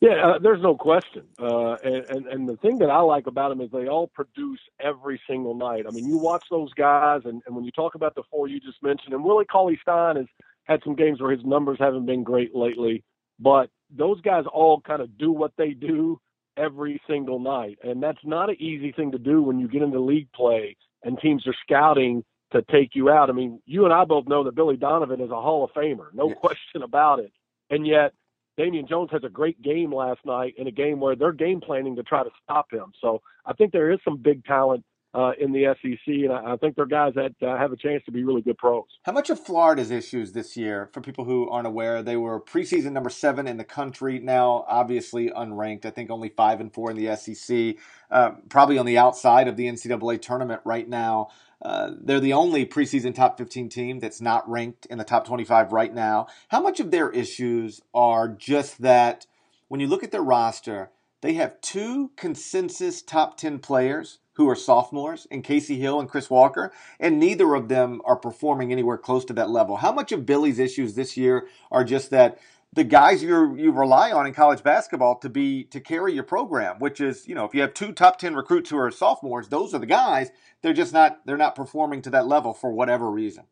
Yeah, 0.00 0.26
uh, 0.26 0.38
there's 0.38 0.62
no 0.62 0.74
question. 0.74 1.24
Uh, 1.38 1.74
and, 1.84 2.04
and, 2.08 2.26
and 2.26 2.48
the 2.48 2.56
thing 2.56 2.78
that 2.78 2.88
I 2.88 3.00
like 3.00 3.26
about 3.26 3.50
them 3.50 3.60
is 3.60 3.70
they 3.70 3.86
all 3.86 4.06
produce 4.06 4.60
every 4.82 5.20
single 5.28 5.54
night. 5.54 5.84
I 5.86 5.90
mean, 5.90 6.08
you 6.08 6.16
watch 6.16 6.44
those 6.50 6.72
guys, 6.72 7.20
and, 7.26 7.42
and 7.46 7.54
when 7.54 7.64
you 7.64 7.70
talk 7.70 7.94
about 7.94 8.14
the 8.14 8.22
four 8.30 8.48
you 8.48 8.60
just 8.60 8.82
mentioned, 8.82 9.12
and 9.12 9.22
Willie 9.22 9.44
Cauley 9.44 9.78
Stein 9.82 10.16
has 10.16 10.26
had 10.64 10.80
some 10.84 10.94
games 10.94 11.20
where 11.20 11.30
his 11.30 11.44
numbers 11.44 11.76
haven't 11.78 12.06
been 12.06 12.22
great 12.22 12.54
lately, 12.54 13.04
but 13.38 13.68
those 13.96 14.20
guys 14.20 14.44
all 14.52 14.80
kind 14.80 15.02
of 15.02 15.16
do 15.18 15.32
what 15.32 15.52
they 15.56 15.70
do 15.70 16.20
every 16.56 17.00
single 17.08 17.38
night. 17.38 17.78
And 17.82 18.02
that's 18.02 18.18
not 18.24 18.50
an 18.50 18.56
easy 18.60 18.92
thing 18.92 19.12
to 19.12 19.18
do 19.18 19.42
when 19.42 19.58
you 19.58 19.68
get 19.68 19.82
into 19.82 20.00
league 20.00 20.30
play 20.32 20.76
and 21.02 21.18
teams 21.18 21.46
are 21.46 21.54
scouting 21.62 22.24
to 22.52 22.62
take 22.62 22.90
you 22.94 23.10
out. 23.10 23.30
I 23.30 23.32
mean, 23.32 23.60
you 23.66 23.84
and 23.84 23.94
I 23.94 24.04
both 24.04 24.26
know 24.26 24.44
that 24.44 24.54
Billy 24.54 24.76
Donovan 24.76 25.20
is 25.20 25.30
a 25.30 25.40
Hall 25.40 25.64
of 25.64 25.70
Famer, 25.70 26.12
no 26.12 26.28
yes. 26.28 26.36
question 26.40 26.82
about 26.82 27.20
it. 27.20 27.32
And 27.70 27.86
yet, 27.86 28.12
Damian 28.56 28.86
Jones 28.86 29.10
has 29.12 29.24
a 29.24 29.28
great 29.28 29.62
game 29.62 29.94
last 29.94 30.20
night 30.26 30.54
in 30.58 30.66
a 30.66 30.72
game 30.72 31.00
where 31.00 31.16
they're 31.16 31.32
game 31.32 31.60
planning 31.60 31.96
to 31.96 32.02
try 32.02 32.22
to 32.22 32.30
stop 32.42 32.66
him. 32.70 32.92
So 33.00 33.22
I 33.46 33.52
think 33.54 33.72
there 33.72 33.90
is 33.90 34.00
some 34.04 34.18
big 34.18 34.44
talent 34.44 34.84
uh, 35.12 35.32
in 35.40 35.52
the 35.52 35.74
SEC, 35.82 36.06
and 36.06 36.32
I, 36.32 36.52
I 36.52 36.56
think 36.56 36.76
they're 36.76 36.86
guys 36.86 37.14
that 37.14 37.32
uh, 37.42 37.56
have 37.58 37.72
a 37.72 37.76
chance 37.76 38.04
to 38.04 38.12
be 38.12 38.22
really 38.22 38.42
good 38.42 38.58
pros. 38.58 38.84
How 39.02 39.12
much 39.12 39.28
of 39.28 39.40
Florida's 39.40 39.90
issues 39.90 40.32
this 40.32 40.56
year, 40.56 40.88
for 40.92 41.00
people 41.00 41.24
who 41.24 41.48
aren't 41.48 41.66
aware, 41.66 42.02
they 42.02 42.16
were 42.16 42.40
preseason 42.40 42.92
number 42.92 43.10
seven 43.10 43.48
in 43.48 43.56
the 43.56 43.64
country. 43.64 44.20
Now, 44.20 44.64
obviously 44.68 45.30
unranked. 45.30 45.84
I 45.84 45.90
think 45.90 46.10
only 46.10 46.28
five 46.28 46.60
and 46.60 46.72
four 46.72 46.90
in 46.90 46.96
the 46.96 47.16
SEC. 47.16 47.76
Uh, 48.10 48.32
probably 48.48 48.78
on 48.78 48.86
the 48.86 48.98
outside 48.98 49.48
of 49.48 49.56
the 49.56 49.66
NCAA 49.66 50.22
tournament 50.22 50.60
right 50.64 50.88
now. 50.88 51.28
Uh, 51.62 51.90
they're 52.00 52.20
the 52.20 52.32
only 52.32 52.64
preseason 52.64 53.14
top 53.14 53.36
15 53.36 53.68
team 53.68 53.98
that's 53.98 54.20
not 54.20 54.48
ranked 54.48 54.86
in 54.86 54.98
the 54.98 55.04
top 55.04 55.26
25 55.26 55.72
right 55.72 55.92
now. 55.92 56.26
How 56.48 56.60
much 56.60 56.80
of 56.80 56.90
their 56.90 57.10
issues 57.10 57.82
are 57.92 58.28
just 58.28 58.80
that 58.80 59.26
when 59.68 59.80
you 59.80 59.86
look 59.86 60.02
at 60.02 60.10
their 60.10 60.22
roster, 60.22 60.90
they 61.20 61.34
have 61.34 61.60
two 61.60 62.12
consensus 62.16 63.02
top 63.02 63.36
10 63.36 63.58
players 63.58 64.20
who 64.40 64.48
are 64.48 64.56
sophomores 64.56 65.26
in 65.30 65.42
Kasey 65.42 65.76
Hill 65.76 66.00
and 66.00 66.08
Chris 66.08 66.30
Walker, 66.30 66.72
and 66.98 67.20
neither 67.20 67.54
of 67.54 67.68
them 67.68 68.00
are 68.06 68.16
performing 68.16 68.72
anywhere 68.72 68.96
close 68.96 69.22
to 69.26 69.34
that 69.34 69.50
level. 69.50 69.76
How 69.76 69.92
much 69.92 70.12
of 70.12 70.24
Billy's 70.24 70.58
issues 70.58 70.94
this 70.94 71.14
year 71.14 71.46
are 71.70 71.84
just 71.84 72.08
that 72.08 72.38
the 72.72 72.82
guys 72.82 73.22
you 73.22 73.54
you 73.56 73.70
rely 73.70 74.12
on 74.12 74.26
in 74.26 74.32
college 74.32 74.62
basketball 74.62 75.18
to 75.18 75.28
be 75.28 75.64
to 75.64 75.78
carry 75.78 76.14
your 76.14 76.24
program, 76.24 76.78
which 76.78 77.02
is 77.02 77.28
you 77.28 77.34
know 77.34 77.44
if 77.44 77.54
you 77.54 77.60
have 77.60 77.74
two 77.74 77.92
top 77.92 78.18
ten 78.18 78.34
recruits 78.34 78.70
who 78.70 78.78
are 78.78 78.90
sophomores, 78.90 79.48
those 79.48 79.74
are 79.74 79.78
the 79.78 79.84
guys. 79.86 80.30
They're 80.62 80.72
just 80.72 80.94
not 80.94 81.20
they're 81.26 81.36
not 81.36 81.54
performing 81.54 82.00
to 82.02 82.10
that 82.10 82.26
level 82.26 82.54
for 82.54 82.72
whatever 82.72 83.10
reason. 83.10 83.44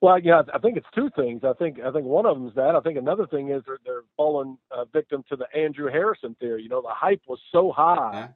Well, 0.00 0.18
yeah, 0.18 0.42
I 0.52 0.58
think 0.58 0.78
it's 0.78 0.86
two 0.94 1.10
things. 1.14 1.42
I 1.44 1.52
think 1.52 1.78
I 1.80 1.92
think 1.92 2.06
one 2.06 2.26
of 2.26 2.36
them 2.36 2.48
is 2.48 2.54
that. 2.56 2.74
I 2.74 2.80
think 2.80 2.98
another 2.98 3.26
thing 3.28 3.50
is 3.50 3.62
they're, 3.66 3.78
they're 3.84 4.04
falling 4.16 4.58
uh, 4.72 4.86
victim 4.86 5.22
to 5.28 5.36
the 5.36 5.46
Andrew 5.56 5.90
Harrison 5.92 6.34
theory. 6.40 6.62
You 6.64 6.70
know, 6.70 6.82
the 6.82 6.88
hype 6.90 7.22
was 7.28 7.38
so 7.52 7.72
high 7.76 7.96
yeah 8.12 8.28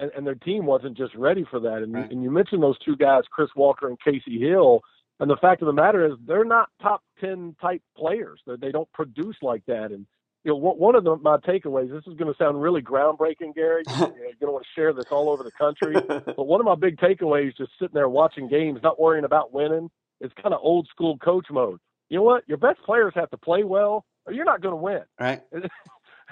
and, 0.00 0.10
and 0.16 0.26
their 0.26 0.34
team 0.34 0.66
wasn't 0.66 0.96
just 0.96 1.14
ready 1.14 1.44
for 1.48 1.60
that. 1.60 1.78
And, 1.78 1.94
right. 1.94 2.10
and 2.10 2.22
you 2.22 2.30
mentioned 2.30 2.62
those 2.62 2.78
two 2.78 2.96
guys, 2.96 3.22
Chris 3.30 3.50
Walker 3.54 3.88
and 3.88 3.98
Kasey 4.00 4.40
Hill. 4.40 4.80
And 5.20 5.30
the 5.30 5.36
fact 5.36 5.60
of 5.60 5.66
the 5.66 5.72
matter 5.72 6.06
is, 6.06 6.14
they're 6.26 6.44
not 6.44 6.70
top 6.80 7.02
ten 7.20 7.54
type 7.60 7.82
players. 7.96 8.40
They're, 8.46 8.56
they 8.56 8.72
don't 8.72 8.90
produce 8.92 9.36
like 9.42 9.64
that. 9.66 9.92
And 9.92 10.06
you 10.44 10.52
know, 10.52 10.56
one 10.56 10.94
of 10.94 11.04
the, 11.04 11.16
my 11.16 11.36
takeaways. 11.36 11.90
This 11.90 12.06
is 12.06 12.16
going 12.16 12.32
to 12.32 12.38
sound 12.38 12.62
really 12.62 12.80
groundbreaking, 12.80 13.54
Gary. 13.54 13.82
You're 13.86 14.06
going 14.08 14.34
to 14.40 14.50
want 14.52 14.64
to 14.64 14.80
share 14.80 14.94
this 14.94 15.04
all 15.10 15.28
over 15.28 15.42
the 15.42 15.50
country. 15.50 15.94
but 16.08 16.46
one 16.46 16.60
of 16.60 16.64
my 16.64 16.74
big 16.74 16.96
takeaways, 16.96 17.56
just 17.56 17.72
sitting 17.78 17.94
there 17.94 18.08
watching 18.08 18.48
games, 18.48 18.80
not 18.82 18.98
worrying 18.98 19.26
about 19.26 19.52
winning, 19.52 19.90
is 20.22 20.32
kind 20.42 20.54
of 20.54 20.60
old 20.62 20.88
school 20.88 21.18
coach 21.18 21.46
mode. 21.50 21.78
You 22.08 22.18
know 22.18 22.22
what? 22.22 22.48
Your 22.48 22.56
best 22.56 22.80
players 22.84 23.12
have 23.16 23.30
to 23.30 23.36
play 23.36 23.64
well, 23.64 24.06
or 24.24 24.32
you're 24.32 24.46
not 24.46 24.62
going 24.62 24.72
to 24.72 24.76
win. 24.76 25.02
Right. 25.20 25.42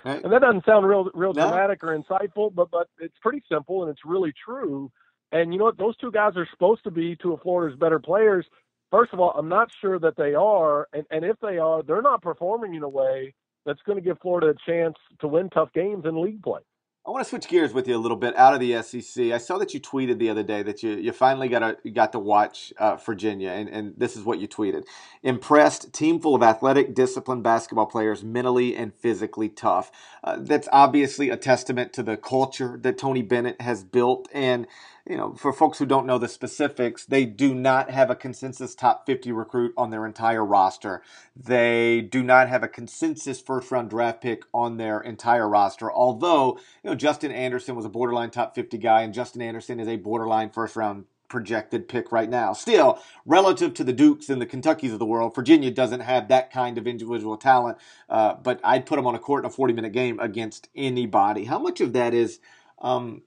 Right. 0.05 0.23
And 0.23 0.33
that 0.33 0.41
doesn't 0.41 0.65
sound 0.65 0.87
real 0.87 1.11
real 1.15 1.33
no. 1.33 1.49
dramatic 1.49 1.83
or 1.83 1.99
insightful, 1.99 2.55
but 2.55 2.71
but 2.71 2.89
it's 2.99 3.17
pretty 3.21 3.43
simple 3.51 3.83
and 3.83 3.91
it's 3.91 4.05
really 4.05 4.33
true. 4.45 4.91
And 5.33 5.53
you 5.53 5.59
know 5.59 5.67
what? 5.67 5.79
Those 5.79 5.97
two 5.97 6.11
guys 6.11 6.33
are 6.37 6.49
supposed 6.51 6.85
to 6.85 6.91
be 6.91 7.17
two 7.17 7.33
of 7.33 7.43
Florida's 7.43 7.79
better 7.79 7.99
players. 7.99 8.47
First 8.91 9.13
of 9.13 9.21
all, 9.21 9.33
I'm 9.37 9.49
not 9.49 9.69
sure 9.83 9.99
that 9.99 10.17
they 10.17 10.35
are, 10.35 10.89
and, 10.95 11.05
and 11.11 11.23
if 11.23 11.37
they 11.41 11.59
are, 11.59 11.83
they're 11.83 12.01
not 12.01 12.23
performing 12.23 12.75
in 12.75 12.83
a 12.83 12.89
way 12.89 13.35
that's 13.67 13.83
going 13.83 13.99
to 13.99 14.03
give 14.03 14.19
Florida 14.21 14.49
a 14.49 14.71
chance 14.71 14.97
to 15.21 15.29
win 15.29 15.51
tough 15.51 15.71
games 15.75 16.07
in 16.07 16.23
league 16.23 16.43
play. 16.43 16.61
I 17.07 17.11
want 17.11 17.25
to 17.25 17.29
switch 17.31 17.49
gears 17.49 17.73
with 17.73 17.89
you 17.89 17.97
a 17.97 17.99
little 17.99 18.19
bit 18.19 18.37
out 18.37 18.53
of 18.53 18.61
the 18.61 18.83
SEC. 18.83 19.33
I 19.33 19.39
saw 19.39 19.57
that 19.59 19.73
you 19.73 19.81
tweeted 19.81 20.19
the 20.19 20.29
other 20.29 20.43
day 20.43 20.63
that 20.63 20.83
you, 20.83 20.91
you 20.91 21.13
finally 21.13 21.49
got 21.49 21.63
a, 21.63 21.91
got 21.91 22.13
to 22.13 22.19
watch 22.19 22.71
uh, 22.77 22.97
Virginia, 22.97 23.51
and, 23.51 23.67
and 23.69 23.95
this 23.97 24.15
is 24.15 24.25
what 24.25 24.39
you 24.39 24.47
tweeted: 24.47 24.85
impressed 25.23 25.93
team 25.95 26.21
full 26.21 26.35
of 26.35 26.43
athletic, 26.43 26.95
disciplined 26.95 27.43
basketball 27.43 27.87
players, 27.87 28.23
mentally 28.23 28.77
and 28.77 28.93
physically 28.93 29.49
tough. 29.49 29.91
Uh, 30.23 30.37
that's 30.39 30.69
obviously 30.71 31.31
a 31.31 31.37
testament 31.39 31.95
to 31.95 32.03
the 32.03 32.19
culture 32.19 32.79
that 32.83 32.99
Tony 32.99 33.23
Bennett 33.23 33.61
has 33.63 33.85
built, 33.85 34.29
and 34.35 34.67
you 35.09 35.17
know, 35.17 35.33
for 35.35 35.55
folks 35.55 35.79
who 35.79 35.87
don't 35.87 36.07
know 36.07 36.19
the 36.19 36.29
specifics, 36.29 37.07
they 37.07 37.25
do 37.25 37.55
not 37.55 37.91
have 37.91 38.11
a 38.11 38.15
consensus 38.15 38.75
top 38.75 39.07
50 39.07 39.33
recruit 39.33 39.73
on 39.77 39.89
their 39.89 40.05
entire 40.05 40.45
roster. 40.45 41.03
They 41.35 42.03
do 42.03 42.23
not 42.23 42.49
have 42.49 42.63
a 42.63 42.69
consensus 42.69 43.41
first 43.41 43.71
round 43.71 43.89
draft 43.89 44.21
pick 44.21 44.43
on 44.53 44.77
their 44.77 45.01
entire 45.01 45.49
roster. 45.49 45.91
Although, 45.91 46.59
you 46.85 46.91
know, 46.91 46.95
Justin 46.95 47.33
Anderson 47.33 47.75
was 47.75 47.87
a 47.87 47.89
borderline 47.89 48.31
top 48.31 48.55
50 48.55 48.77
guy, 48.77 49.01
and 49.01 49.15
Justin 49.15 49.41
Anderson 49.41 49.81
is 49.81 49.89
a 49.89 49.97
borderline 49.97 50.51
first 50.51 50.77
round 50.77 51.07
projected 51.29 51.89
pick 51.89 52.13
right 52.13 52.29
now. 52.29 52.53
Still, 52.53 53.01
relative 53.25 53.73
to 53.75 53.85
the 53.85 53.93
Dukes 53.95 54.29
and 54.29 54.43
the 54.43 54.47
Kentuckys 54.47 54.93
of 54.93 54.99
the 54.99 55.07
world, 55.07 55.35
Virginia 55.35 55.71
doesn't 55.71 56.01
have 56.01 56.29
that 56.29 56.51
kind 56.53 56.77
of 56.77 56.87
individual 56.87 57.39
talent. 57.39 57.79
Uh, 58.11 58.35
but 58.35 58.61
I'd 58.63 58.85
put 58.85 58.97
them 58.97 59.07
on 59.07 59.15
a 59.15 59.19
court 59.19 59.45
in 59.45 59.47
a 59.49 59.53
40 59.53 59.73
minute 59.73 59.93
game 59.93 60.21
against 60.21 60.69
anybody. 60.77 61.45
How 61.45 61.59
much 61.59 61.81
of 61.81 61.95
that 61.95 62.13
is 62.13 62.41
um, 62.81 63.23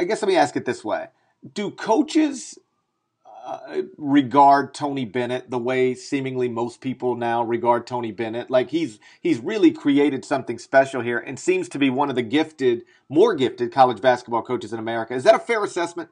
I 0.00 0.04
guess 0.04 0.22
let 0.22 0.28
me 0.28 0.36
ask 0.36 0.56
it 0.56 0.64
this 0.64 0.84
way: 0.84 1.08
Do 1.54 1.70
coaches 1.70 2.58
uh, 3.46 3.82
regard 3.98 4.74
Tony 4.74 5.04
Bennett 5.04 5.50
the 5.50 5.58
way 5.58 5.94
seemingly 5.94 6.48
most 6.48 6.80
people 6.80 7.16
now 7.16 7.42
regard 7.44 7.86
Tony 7.86 8.10
Bennett? 8.10 8.50
Like 8.50 8.70
he's 8.70 8.98
he's 9.20 9.40
really 9.40 9.72
created 9.72 10.24
something 10.24 10.58
special 10.58 11.02
here, 11.02 11.18
and 11.18 11.38
seems 11.38 11.68
to 11.70 11.78
be 11.78 11.90
one 11.90 12.10
of 12.10 12.16
the 12.16 12.22
gifted, 12.22 12.84
more 13.10 13.34
gifted 13.34 13.72
college 13.72 14.00
basketball 14.00 14.42
coaches 14.42 14.72
in 14.72 14.78
America. 14.78 15.14
Is 15.14 15.24
that 15.24 15.34
a 15.34 15.40
fair 15.40 15.62
assessment? 15.64 16.08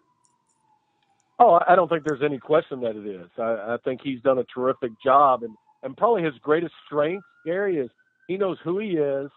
Oh, 1.38 1.60
I 1.68 1.76
don't 1.76 1.88
think 1.88 2.04
there's 2.04 2.22
any 2.24 2.38
question 2.38 2.80
that 2.82 2.96
it 2.96 3.06
is. 3.06 3.30
I, 3.38 3.74
I 3.74 3.78
think 3.84 4.00
he's 4.04 4.22
done 4.22 4.38
a 4.38 4.44
terrific 4.54 4.92
job, 5.04 5.42
and 5.44 5.54
and 5.82 5.96
probably 5.96 6.24
his 6.24 6.34
greatest 6.42 6.74
strength, 6.86 7.24
Gary, 7.46 7.78
is 7.78 7.90
he 8.28 8.36
knows 8.36 8.58
who 8.64 8.78
he 8.80 8.90
is 8.90 9.30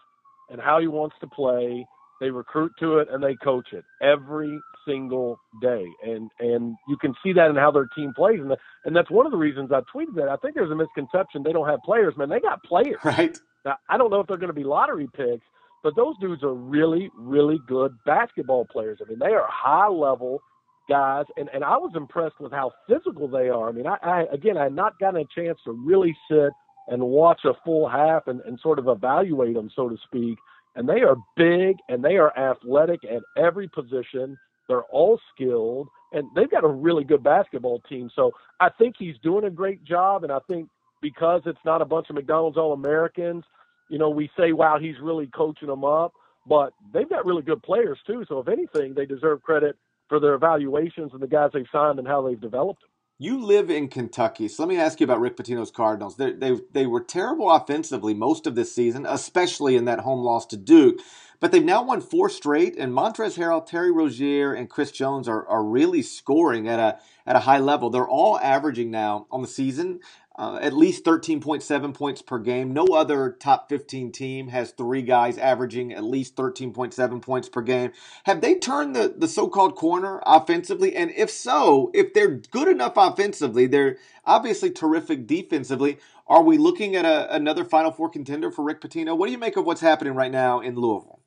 and 0.50 0.60
how 0.60 0.80
he 0.80 0.88
wants 0.88 1.16
to 1.20 1.28
play 1.28 1.86
they 2.22 2.30
recruit 2.30 2.72
to 2.78 2.98
it 2.98 3.08
and 3.10 3.22
they 3.22 3.34
coach 3.34 3.72
it 3.72 3.84
every 4.00 4.60
single 4.86 5.38
day, 5.60 5.84
and 6.04 6.30
and 6.38 6.76
you 6.88 6.96
can 6.96 7.14
see 7.22 7.32
that 7.32 7.50
in 7.50 7.56
how 7.56 7.72
their 7.72 7.88
team 7.96 8.12
plays, 8.14 8.38
and 8.38 8.48
the, 8.48 8.56
and 8.84 8.94
that's 8.94 9.10
one 9.10 9.26
of 9.26 9.32
the 9.32 9.38
reasons 9.38 9.70
I 9.72 9.80
tweeted 9.94 10.14
that. 10.14 10.28
I 10.28 10.36
think 10.36 10.54
there's 10.54 10.70
a 10.70 10.76
misconception 10.76 11.42
they 11.42 11.52
don't 11.52 11.68
have 11.68 11.80
players, 11.84 12.14
man. 12.16 12.28
They 12.28 12.40
got 12.40 12.62
players. 12.62 13.00
Right. 13.04 13.36
Now 13.64 13.76
I 13.90 13.98
don't 13.98 14.10
know 14.10 14.20
if 14.20 14.28
they're 14.28 14.36
going 14.36 14.54
to 14.54 14.54
be 14.54 14.64
lottery 14.64 15.08
picks, 15.12 15.44
but 15.82 15.96
those 15.96 16.14
dudes 16.20 16.44
are 16.44 16.54
really 16.54 17.10
really 17.16 17.58
good 17.66 17.92
basketball 18.06 18.66
players. 18.66 19.00
I 19.04 19.08
mean, 19.08 19.18
they 19.18 19.34
are 19.34 19.46
high 19.50 19.88
level 19.88 20.40
guys, 20.88 21.24
and 21.36 21.50
and 21.52 21.64
I 21.64 21.76
was 21.76 21.92
impressed 21.96 22.38
with 22.38 22.52
how 22.52 22.70
physical 22.88 23.26
they 23.26 23.48
are. 23.48 23.68
I 23.68 23.72
mean, 23.72 23.86
I, 23.88 23.96
I 24.00 24.24
again 24.32 24.56
I 24.56 24.64
had 24.64 24.74
not 24.76 24.96
gotten 25.00 25.20
a 25.22 25.40
chance 25.40 25.58
to 25.64 25.72
really 25.72 26.16
sit 26.30 26.52
and 26.86 27.02
watch 27.02 27.40
a 27.44 27.52
full 27.64 27.88
half 27.88 28.28
and, 28.28 28.40
and 28.42 28.58
sort 28.60 28.78
of 28.78 28.86
evaluate 28.88 29.54
them, 29.54 29.70
so 29.74 29.88
to 29.88 29.96
speak 30.06 30.38
and 30.74 30.88
they 30.88 31.02
are 31.02 31.16
big 31.36 31.76
and 31.88 32.04
they 32.04 32.16
are 32.16 32.36
athletic 32.36 33.00
at 33.04 33.22
every 33.36 33.68
position. 33.68 34.36
They're 34.68 34.84
all 34.84 35.20
skilled 35.34 35.88
and 36.12 36.28
they've 36.34 36.50
got 36.50 36.64
a 36.64 36.68
really 36.68 37.04
good 37.04 37.22
basketball 37.22 37.80
team. 37.88 38.10
So 38.14 38.32
I 38.60 38.68
think 38.70 38.96
he's 38.98 39.16
doing 39.22 39.44
a 39.44 39.50
great 39.50 39.84
job. 39.84 40.24
And 40.24 40.32
I 40.32 40.38
think 40.48 40.68
because 41.00 41.42
it's 41.46 41.58
not 41.64 41.82
a 41.82 41.86
bunch 41.86 42.08
of 42.10 42.16
McDonald's 42.16 42.58
All 42.58 42.72
Americans, 42.72 43.44
you 43.88 43.98
know, 43.98 44.10
we 44.10 44.30
say, 44.38 44.52
wow, 44.52 44.78
he's 44.78 44.96
really 45.02 45.26
coaching 45.34 45.68
them 45.68 45.84
up. 45.84 46.12
But 46.46 46.72
they've 46.92 47.08
got 47.08 47.24
really 47.24 47.42
good 47.42 47.62
players 47.62 47.98
too. 48.06 48.24
So 48.28 48.38
if 48.40 48.48
anything, 48.48 48.94
they 48.94 49.06
deserve 49.06 49.42
credit 49.42 49.76
for 50.08 50.20
their 50.20 50.34
evaluations 50.34 51.12
and 51.12 51.22
the 51.22 51.26
guys 51.26 51.50
they've 51.54 51.66
signed 51.72 51.98
and 51.98 52.08
how 52.08 52.22
they've 52.22 52.40
developed 52.40 52.82
them. 52.82 52.91
You 53.22 53.40
live 53.40 53.70
in 53.70 53.86
Kentucky, 53.86 54.48
so 54.48 54.64
let 54.64 54.68
me 54.68 54.76
ask 54.76 54.98
you 54.98 55.04
about 55.04 55.20
Rick 55.20 55.36
Pitino's 55.36 55.70
Cardinals. 55.70 56.16
They, 56.16 56.32
they, 56.32 56.58
they 56.72 56.86
were 56.86 57.00
terrible 57.00 57.52
offensively 57.52 58.14
most 58.14 58.48
of 58.48 58.56
this 58.56 58.74
season, 58.74 59.06
especially 59.08 59.76
in 59.76 59.84
that 59.84 60.00
home 60.00 60.24
loss 60.24 60.44
to 60.46 60.56
Duke. 60.56 60.98
But 61.38 61.52
they've 61.52 61.64
now 61.64 61.84
won 61.84 62.00
four 62.00 62.28
straight, 62.28 62.76
and 62.76 62.92
Montrezl 62.92 63.38
Harrell, 63.38 63.64
Terry 63.64 63.92
Rozier, 63.92 64.52
and 64.52 64.68
Chris 64.68 64.90
Jones 64.90 65.28
are, 65.28 65.46
are 65.46 65.62
really 65.62 66.02
scoring 66.02 66.66
at 66.68 66.80
a 66.80 66.98
at 67.24 67.36
a 67.36 67.40
high 67.40 67.60
level. 67.60 67.90
They're 67.90 68.08
all 68.08 68.40
averaging 68.40 68.90
now 68.90 69.28
on 69.30 69.40
the 69.40 69.46
season 69.46 70.00
uh, 70.36 70.58
at 70.62 70.72
least 70.72 71.04
13.7 71.04 71.94
points 71.94 72.22
per 72.22 72.38
game. 72.38 72.72
No 72.72 72.86
other 72.86 73.36
top 73.38 73.68
15 73.68 74.12
team 74.12 74.48
has 74.48 74.72
three 74.72 75.02
guys 75.02 75.38
averaging 75.38 75.92
at 75.92 76.04
least 76.04 76.36
13.7 76.36 77.22
points 77.22 77.48
per 77.48 77.60
game. 77.60 77.92
Have 78.24 78.40
they 78.40 78.54
turned 78.54 78.96
the, 78.96 79.14
the 79.16 79.28
so 79.28 79.48
called 79.48 79.74
corner 79.74 80.22
offensively? 80.24 80.96
And 80.96 81.10
if 81.16 81.30
so, 81.30 81.90
if 81.94 82.14
they're 82.14 82.36
good 82.50 82.68
enough 82.68 82.94
offensively, 82.96 83.66
they're 83.66 83.98
obviously 84.24 84.70
terrific 84.70 85.26
defensively. 85.26 85.98
Are 86.26 86.42
we 86.42 86.56
looking 86.56 86.96
at 86.96 87.04
a, 87.04 87.34
another 87.34 87.64
Final 87.64 87.90
Four 87.90 88.08
contender 88.08 88.50
for 88.50 88.64
Rick 88.64 88.80
Pitino? 88.80 89.16
What 89.16 89.26
do 89.26 89.32
you 89.32 89.38
make 89.38 89.56
of 89.56 89.66
what's 89.66 89.80
happening 89.80 90.14
right 90.14 90.32
now 90.32 90.60
in 90.60 90.76
Louisville? 90.76 91.21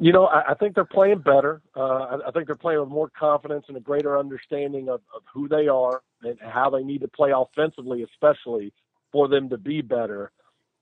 You 0.00 0.12
know, 0.12 0.26
I, 0.26 0.52
I 0.52 0.54
think 0.54 0.74
they're 0.74 0.84
playing 0.84 1.18
better. 1.18 1.60
Uh, 1.76 1.80
I, 1.80 2.28
I 2.28 2.30
think 2.32 2.46
they're 2.46 2.56
playing 2.56 2.80
with 2.80 2.88
more 2.88 3.10
confidence 3.10 3.66
and 3.68 3.76
a 3.76 3.80
greater 3.80 4.18
understanding 4.18 4.88
of, 4.88 5.02
of 5.14 5.22
who 5.32 5.46
they 5.46 5.68
are 5.68 6.02
and 6.22 6.38
how 6.40 6.70
they 6.70 6.82
need 6.82 7.02
to 7.02 7.08
play 7.08 7.32
offensively, 7.34 8.02
especially 8.02 8.72
for 9.12 9.28
them 9.28 9.50
to 9.50 9.58
be 9.58 9.82
better. 9.82 10.32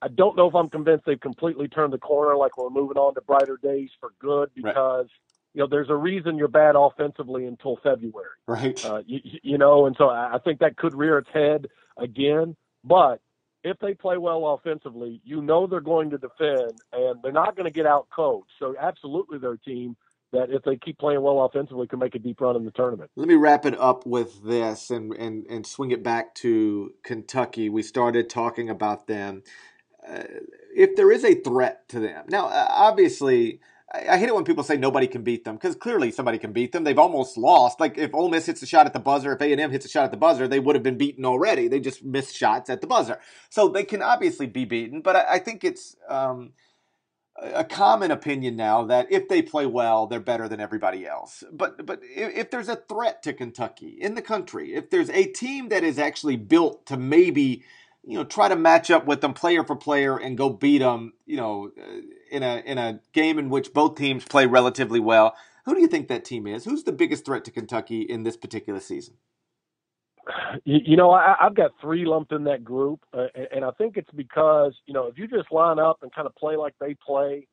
I 0.00 0.09
don't 0.09 0.37
know 0.37 0.46
if 0.46 0.54
I'm 0.54 0.68
convinced 0.68 1.04
they've 1.07 1.20
completely 1.20 1.66
turned 1.66 1.92
the 1.92 1.98
corner, 1.98 2.37
like 2.37 2.57
we're 2.57 2.70
moving 2.70 2.96
on 2.96 3.14
to 3.14 3.20
brighter 3.20 3.59
days 3.61 3.90
for 3.98 4.11
good, 4.20 4.50
because 4.54 5.07
right. 5.07 5.54
you 5.54 5.61
know 5.61 5.66
there's 5.68 5.90
a 5.90 5.96
reason 5.96 6.38
you're 6.38 6.46
bad 6.46 6.76
offensively 6.76 7.46
until 7.46 7.81
February, 7.83 8.28
right? 8.46 8.85
Uh, 8.85 9.02
you, 9.04 9.18
you 9.42 9.59
know, 9.59 9.87
and 9.87 9.96
so 9.98 10.09
I 10.09 10.38
think 10.44 10.61
that 10.61 10.76
could 10.76 10.94
rear 10.94 11.18
its 11.18 11.31
head 11.35 11.66
again. 11.96 12.54
But 12.85 13.20
if 13.68 13.78
they 13.81 13.94
play 13.94 14.16
well 14.18 14.46
offensively, 14.46 15.20
you 15.24 15.42
know 15.42 15.66
they're 15.66 15.81
going 15.81 16.11
to 16.11 16.18
defend 16.18 16.72
and 16.92 17.22
they're 17.22 17.33
not 17.33 17.57
going 17.57 17.64
to 17.64 17.70
get 17.70 17.87
out 17.87 18.09
coached. 18.14 18.50
So 18.59 18.74
absolutely 18.81 19.38
they're 19.38 19.57
team 19.57 19.96
that 20.33 20.50
if 20.50 20.62
they 20.62 20.76
keep 20.76 20.98
playing 20.98 21.22
well 21.22 21.44
offensively 21.44 21.87
can 21.87 21.98
make 21.98 22.14
a 22.14 22.18
deep 22.18 22.40
run 22.40 22.57
in 22.57 22.64
the 22.64 22.70
tournament. 22.70 23.11
Let 23.16 23.28
me 23.28 23.35
wrap 23.35 23.64
it 23.64 23.78
up 23.78 24.07
with 24.07 24.44
this 24.44 24.90
and 24.90 25.12
and, 25.14 25.46
and 25.46 25.66
swing 25.66 25.90
it 25.90 26.02
back 26.02 26.35
to 26.37 26.92
Kentucky. 27.02 27.68
We 27.68 27.83
started 27.83 28.28
talking 28.28 28.68
about 28.68 29.07
them. 29.07 29.42
Uh, 30.07 30.22
if 30.74 30.96
there 30.96 31.11
is 31.11 31.24
a 31.24 31.35
threat 31.35 31.88
to 31.88 32.00
them. 32.00 32.24
Now, 32.28 32.46
uh, 32.46 32.66
obviously, 32.70 33.61
I, 33.92 34.18
hate 34.18 34.29
it 34.29 34.35
when 34.35 34.44
people 34.44 34.64
say 34.64 34.77
nobody 34.77 35.07
can 35.07 35.22
beat 35.22 35.44
them 35.44 35.57
because 35.57 35.74
clearly 35.74 36.11
somebody 36.11 36.38
can 36.38 36.53
beat 36.53 36.72
them. 36.72 36.85
They've 36.85 36.98
almost 36.98 37.38
lost. 37.38 37.81
Like 37.81 37.96
if 37.96 38.14
Ole 38.14 38.29
Miss 38.29 38.46
hits 38.46 38.62
a 38.62 38.66
shot 38.66 38.87
at 38.87 38.92
the 38.92 38.98
buzzer, 38.98 39.33
if 39.33 39.40
A 39.40 39.51
and 39.51 39.61
M 39.61 39.70
hits 39.70 39.87
a 39.87 39.88
shot 39.88 40.05
at 40.05 40.11
the 40.11 40.18
buzzer, 40.18 40.46
they 40.46 40.61
would 40.61 40.77
have 40.77 40.83
been 40.83 40.98
beaten 40.98 41.24
already. 41.24 41.68
They 41.68 41.81
just 41.81 42.05
missed 42.05 42.37
shots 42.37 42.68
at 42.68 42.83
the 42.83 42.87
buzzer, 42.87 43.18
so 43.48 43.68
they 43.68 43.85
can 43.85 44.03
obviously 44.03 44.46
be 44.46 44.64
beaten. 44.64 45.01
But 45.01 45.16
I, 45.16 45.24
I 45.35 45.38
think 45.38 45.64
it's. 45.64 45.96
Um, 46.09 46.53
a 47.40 47.64
common 47.64 48.11
opinion 48.11 48.57
now 48.57 48.85
that 48.85 49.07
if 49.11 49.29
they 49.29 49.42
play 49.42 49.64
well, 49.64 50.07
they're 50.07 50.20
better 50.20 50.48
than 50.48 50.61
everybody 50.61 51.07
else. 51.07 51.44
But 51.53 51.87
but 51.87 52.01
if, 52.03 52.37
if, 52.37 52.51
there's 52.51 52.68
a 52.68 52.77
threat 52.77 53.22
to 53.22 53.33
Kentucky 53.33 53.96
in 54.01 54.16
the 54.16 54.22
country, 54.22 54.74
if 54.74 54.90
there's 54.90 55.11
a 55.11 55.24
team 55.27 55.68
that 55.68 55.85
is 55.85 55.98
actually 55.98 56.37
built 56.37 56.87
to 56.87 56.96
maybe 56.96 57.62
you 58.05 58.18
know 58.18 58.24
try 58.24 58.48
to 58.48 58.57
match 58.57 58.90
up 58.90 59.07
with 59.07 59.20
them 59.20 59.35
player 59.35 59.62
for 59.62 59.77
player 59.77 60.16
and 60.16 60.37
go 60.37 60.51
beat 60.51 60.79
them, 60.79 61.12
you 61.27 61.37
know, 61.37 61.70
in 62.30 62.42
a 62.42 62.62
in 62.64 62.78
a 62.78 63.00
game 63.12 63.38
in 63.38 63.50
which 63.50 63.72
both 63.72 63.96
teams 63.96 64.24
play 64.24 64.46
relatively 64.46 65.00
well. 65.00 65.36
Who 65.64 65.74
do 65.74 65.80
you 65.80 65.88
think 65.88 66.08
that 66.08 66.24
team 66.24 66.46
is? 66.46 66.64
Who's 66.64 66.84
the 66.84 66.92
biggest 66.92 67.26
threat 67.26 67.44
to 67.44 67.50
Kentucky 67.50 68.02
in 68.02 68.22
this 68.22 68.36
particular 68.36 68.80
season? 68.80 69.14
You, 70.64 70.78
you 70.84 70.96
know, 70.96 71.10
I, 71.10 71.36
I've 71.40 71.54
got 71.54 71.72
three 71.80 72.04
lumped 72.04 72.32
in 72.32 72.44
that 72.44 72.64
group, 72.64 73.00
uh, 73.12 73.26
and 73.54 73.64
I 73.64 73.70
think 73.72 73.96
it's 73.96 74.10
because 74.14 74.74
you 74.86 74.94
know 74.94 75.06
if 75.06 75.18
you 75.18 75.28
just 75.28 75.52
line 75.52 75.78
up 75.78 75.98
and 76.02 76.12
kind 76.14 76.26
of 76.26 76.34
play 76.36 76.56
like 76.56 76.74
they 76.80 76.96
play, 77.04 77.46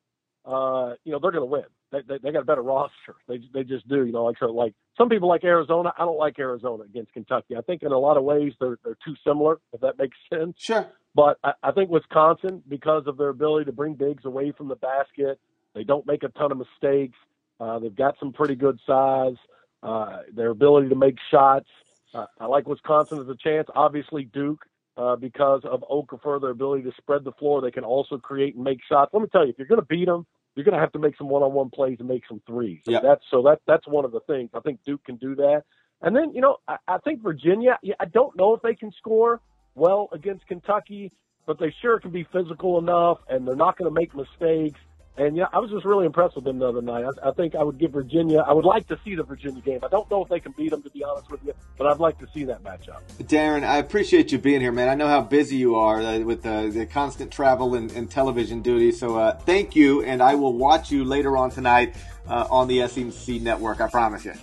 uh, 0.44 0.94
you 1.04 1.12
know 1.12 1.18
they're 1.20 1.32
going 1.32 1.42
to 1.42 1.46
win. 1.46 1.64
They, 1.92 2.00
they, 2.08 2.18
they 2.22 2.32
got 2.32 2.42
a 2.42 2.44
better 2.44 2.62
roster. 2.62 3.14
They 3.28 3.40
they 3.54 3.62
just 3.62 3.88
do. 3.88 4.04
You 4.04 4.12
know, 4.12 4.24
like 4.24 4.38
so, 4.38 4.46
like 4.46 4.74
some 4.98 5.08
people 5.08 5.28
like 5.28 5.44
Arizona. 5.44 5.92
I 5.96 6.04
don't 6.04 6.18
like 6.18 6.38
Arizona 6.38 6.84
against 6.84 7.12
Kentucky. 7.12 7.56
I 7.56 7.60
think 7.60 7.82
in 7.82 7.92
a 7.92 7.98
lot 7.98 8.16
of 8.16 8.24
ways 8.24 8.52
they're 8.60 8.78
they're 8.84 8.98
too 9.04 9.14
similar. 9.24 9.58
If 9.72 9.80
that 9.82 9.98
makes 9.98 10.16
sense. 10.32 10.54
Sure. 10.58 10.86
But 11.14 11.38
I, 11.44 11.52
I 11.62 11.72
think 11.72 11.90
Wisconsin, 11.90 12.62
because 12.68 13.04
of 13.06 13.16
their 13.16 13.28
ability 13.28 13.66
to 13.66 13.72
bring 13.72 13.94
bigs 13.94 14.24
away 14.24 14.52
from 14.52 14.68
the 14.68 14.76
basket, 14.76 15.38
they 15.74 15.84
don't 15.84 16.06
make 16.06 16.22
a 16.24 16.28
ton 16.28 16.52
of 16.52 16.58
mistakes. 16.58 17.16
Uh, 17.58 17.78
they've 17.78 17.94
got 17.94 18.16
some 18.18 18.32
pretty 18.32 18.54
good 18.54 18.78
size. 18.86 19.36
Uh, 19.82 20.22
their 20.34 20.50
ability 20.50 20.88
to 20.88 20.94
make 20.96 21.16
shots. 21.30 21.68
Uh, 22.12 22.26
I 22.40 22.46
like 22.46 22.66
Wisconsin 22.66 23.20
as 23.20 23.28
a 23.28 23.36
chance. 23.36 23.68
Obviously 23.74 24.24
Duke, 24.24 24.64
uh, 24.96 25.16
because 25.16 25.62
of 25.64 25.84
Okafor, 25.90 26.40
their 26.40 26.50
ability 26.50 26.82
to 26.84 26.92
spread 26.98 27.24
the 27.24 27.32
floor. 27.32 27.60
They 27.60 27.70
can 27.70 27.84
also 27.84 28.18
create 28.18 28.54
and 28.54 28.64
make 28.64 28.78
shots. 28.88 29.10
Let 29.12 29.22
me 29.22 29.28
tell 29.30 29.44
you, 29.44 29.50
if 29.50 29.58
you're 29.58 29.68
going 29.68 29.80
to 29.80 29.86
beat 29.86 30.06
them, 30.06 30.26
you're 30.56 30.64
going 30.64 30.74
to 30.74 30.80
have 30.80 30.92
to 30.92 30.98
make 30.98 31.16
some 31.16 31.28
one-on-one 31.28 31.70
plays 31.70 31.98
and 32.00 32.08
make 32.08 32.24
some 32.26 32.40
threes. 32.46 32.80
Yeah. 32.86 33.00
That's 33.02 33.22
so 33.30 33.42
that 33.42 33.60
that's 33.66 33.86
one 33.86 34.04
of 34.04 34.12
the 34.12 34.20
things. 34.20 34.50
I 34.54 34.60
think 34.60 34.80
Duke 34.84 35.04
can 35.04 35.16
do 35.16 35.36
that. 35.36 35.62
And 36.02 36.16
then 36.16 36.32
you 36.34 36.40
know, 36.40 36.56
I, 36.66 36.78
I 36.88 36.98
think 36.98 37.22
Virginia. 37.22 37.78
I 38.00 38.06
don't 38.06 38.36
know 38.36 38.54
if 38.54 38.62
they 38.62 38.74
can 38.74 38.90
score 38.92 39.40
well 39.74 40.08
against 40.12 40.46
Kentucky, 40.46 41.12
but 41.46 41.58
they 41.60 41.72
sure 41.82 42.00
can 42.00 42.10
be 42.10 42.26
physical 42.32 42.78
enough, 42.78 43.18
and 43.28 43.46
they're 43.46 43.54
not 43.54 43.78
going 43.78 43.88
to 43.88 43.94
make 43.94 44.14
mistakes. 44.14 44.80
And 45.18 45.36
yeah, 45.36 45.46
I 45.52 45.58
was 45.58 45.70
just 45.70 45.84
really 45.84 46.04
impressed 46.04 46.34
with 46.36 46.44
them 46.44 46.58
the 46.58 46.68
other 46.68 46.82
night. 46.82 47.04
I, 47.04 47.28
I 47.28 47.32
think 47.32 47.54
I 47.54 47.62
would 47.62 47.78
give 47.78 47.92
Virginia. 47.92 48.40
I 48.40 48.52
would 48.52 48.64
like 48.64 48.86
to 48.88 48.98
see 49.04 49.14
the 49.14 49.22
Virginia 49.22 49.62
game. 49.62 49.80
I 49.82 49.88
don't 49.88 50.10
know 50.10 50.22
if 50.22 50.28
they 50.28 50.40
can 50.40 50.52
beat 50.52 50.70
them, 50.70 50.82
to 50.82 50.90
be 50.90 51.02
honest 51.04 51.30
with 51.30 51.42
you, 51.44 51.54
but 51.78 51.86
I'd 51.86 51.98
like 51.98 52.18
to 52.18 52.28
see 52.34 52.44
that 52.44 52.62
matchup. 52.62 53.00
Darrin, 53.26 53.64
I 53.64 53.78
appreciate 53.78 54.30
you 54.30 54.38
being 54.38 54.60
here, 54.60 54.72
man. 54.72 54.88
I 54.88 54.94
know 54.94 55.08
how 55.08 55.22
busy 55.22 55.56
you 55.56 55.76
are 55.76 56.02
uh, 56.02 56.18
with 56.18 56.44
uh, 56.44 56.66
the 56.66 56.86
constant 56.86 57.30
travel 57.30 57.74
and, 57.74 57.90
and 57.92 58.10
television 58.10 58.60
duty. 58.60 58.92
So 58.92 59.16
uh, 59.16 59.36
thank 59.38 59.74
you, 59.74 60.02
and 60.02 60.22
I 60.22 60.34
will 60.34 60.52
watch 60.52 60.90
you 60.90 61.04
later 61.04 61.36
on 61.36 61.50
tonight 61.50 61.94
uh, 62.28 62.46
on 62.50 62.68
the 62.68 62.86
SEC 62.86 63.40
network. 63.40 63.80
I 63.80 63.88
promise 63.88 64.24
you. 64.24 64.34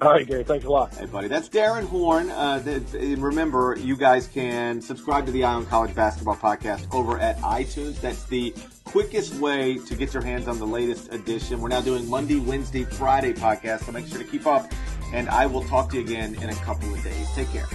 All 0.00 0.12
right, 0.12 0.24
Gary. 0.24 0.44
Thanks 0.44 0.64
a 0.64 0.68
lot. 0.70 0.94
Hey, 0.94 1.06
buddy. 1.06 1.26
That's 1.26 1.48
Darrin 1.48 1.84
Horn. 1.84 2.30
Uh, 2.30 2.62
remember, 2.92 3.76
you 3.80 3.96
guys 3.96 4.28
can 4.28 4.80
subscribe 4.80 5.26
to 5.26 5.32
the 5.32 5.42
Eye 5.42 5.54
on 5.54 5.66
College 5.66 5.92
Basketball 5.92 6.36
Podcast 6.36 6.92
over 6.94 7.18
at 7.18 7.36
iTunes. 7.38 8.00
That's 8.00 8.22
the 8.24 8.54
quickest 8.84 9.34
way 9.34 9.78
to 9.78 9.96
get 9.96 10.14
your 10.14 10.22
hands 10.22 10.46
on 10.46 10.60
the 10.60 10.66
latest 10.66 11.12
edition. 11.12 11.60
We're 11.60 11.68
now 11.68 11.80
doing 11.80 12.08
Monday, 12.08 12.38
Wednesday, 12.38 12.84
Friday 12.84 13.32
podcast, 13.32 13.84
so 13.86 13.92
make 13.92 14.06
sure 14.06 14.18
to 14.18 14.24
keep 14.24 14.46
up. 14.46 14.70
And 15.12 15.28
I 15.30 15.46
will 15.46 15.64
talk 15.64 15.90
to 15.90 15.96
you 15.96 16.02
again 16.02 16.36
in 16.36 16.48
a 16.48 16.54
couple 16.56 16.94
of 16.94 17.02
days. 17.02 17.28
Take 17.34 17.50
care. 17.50 17.66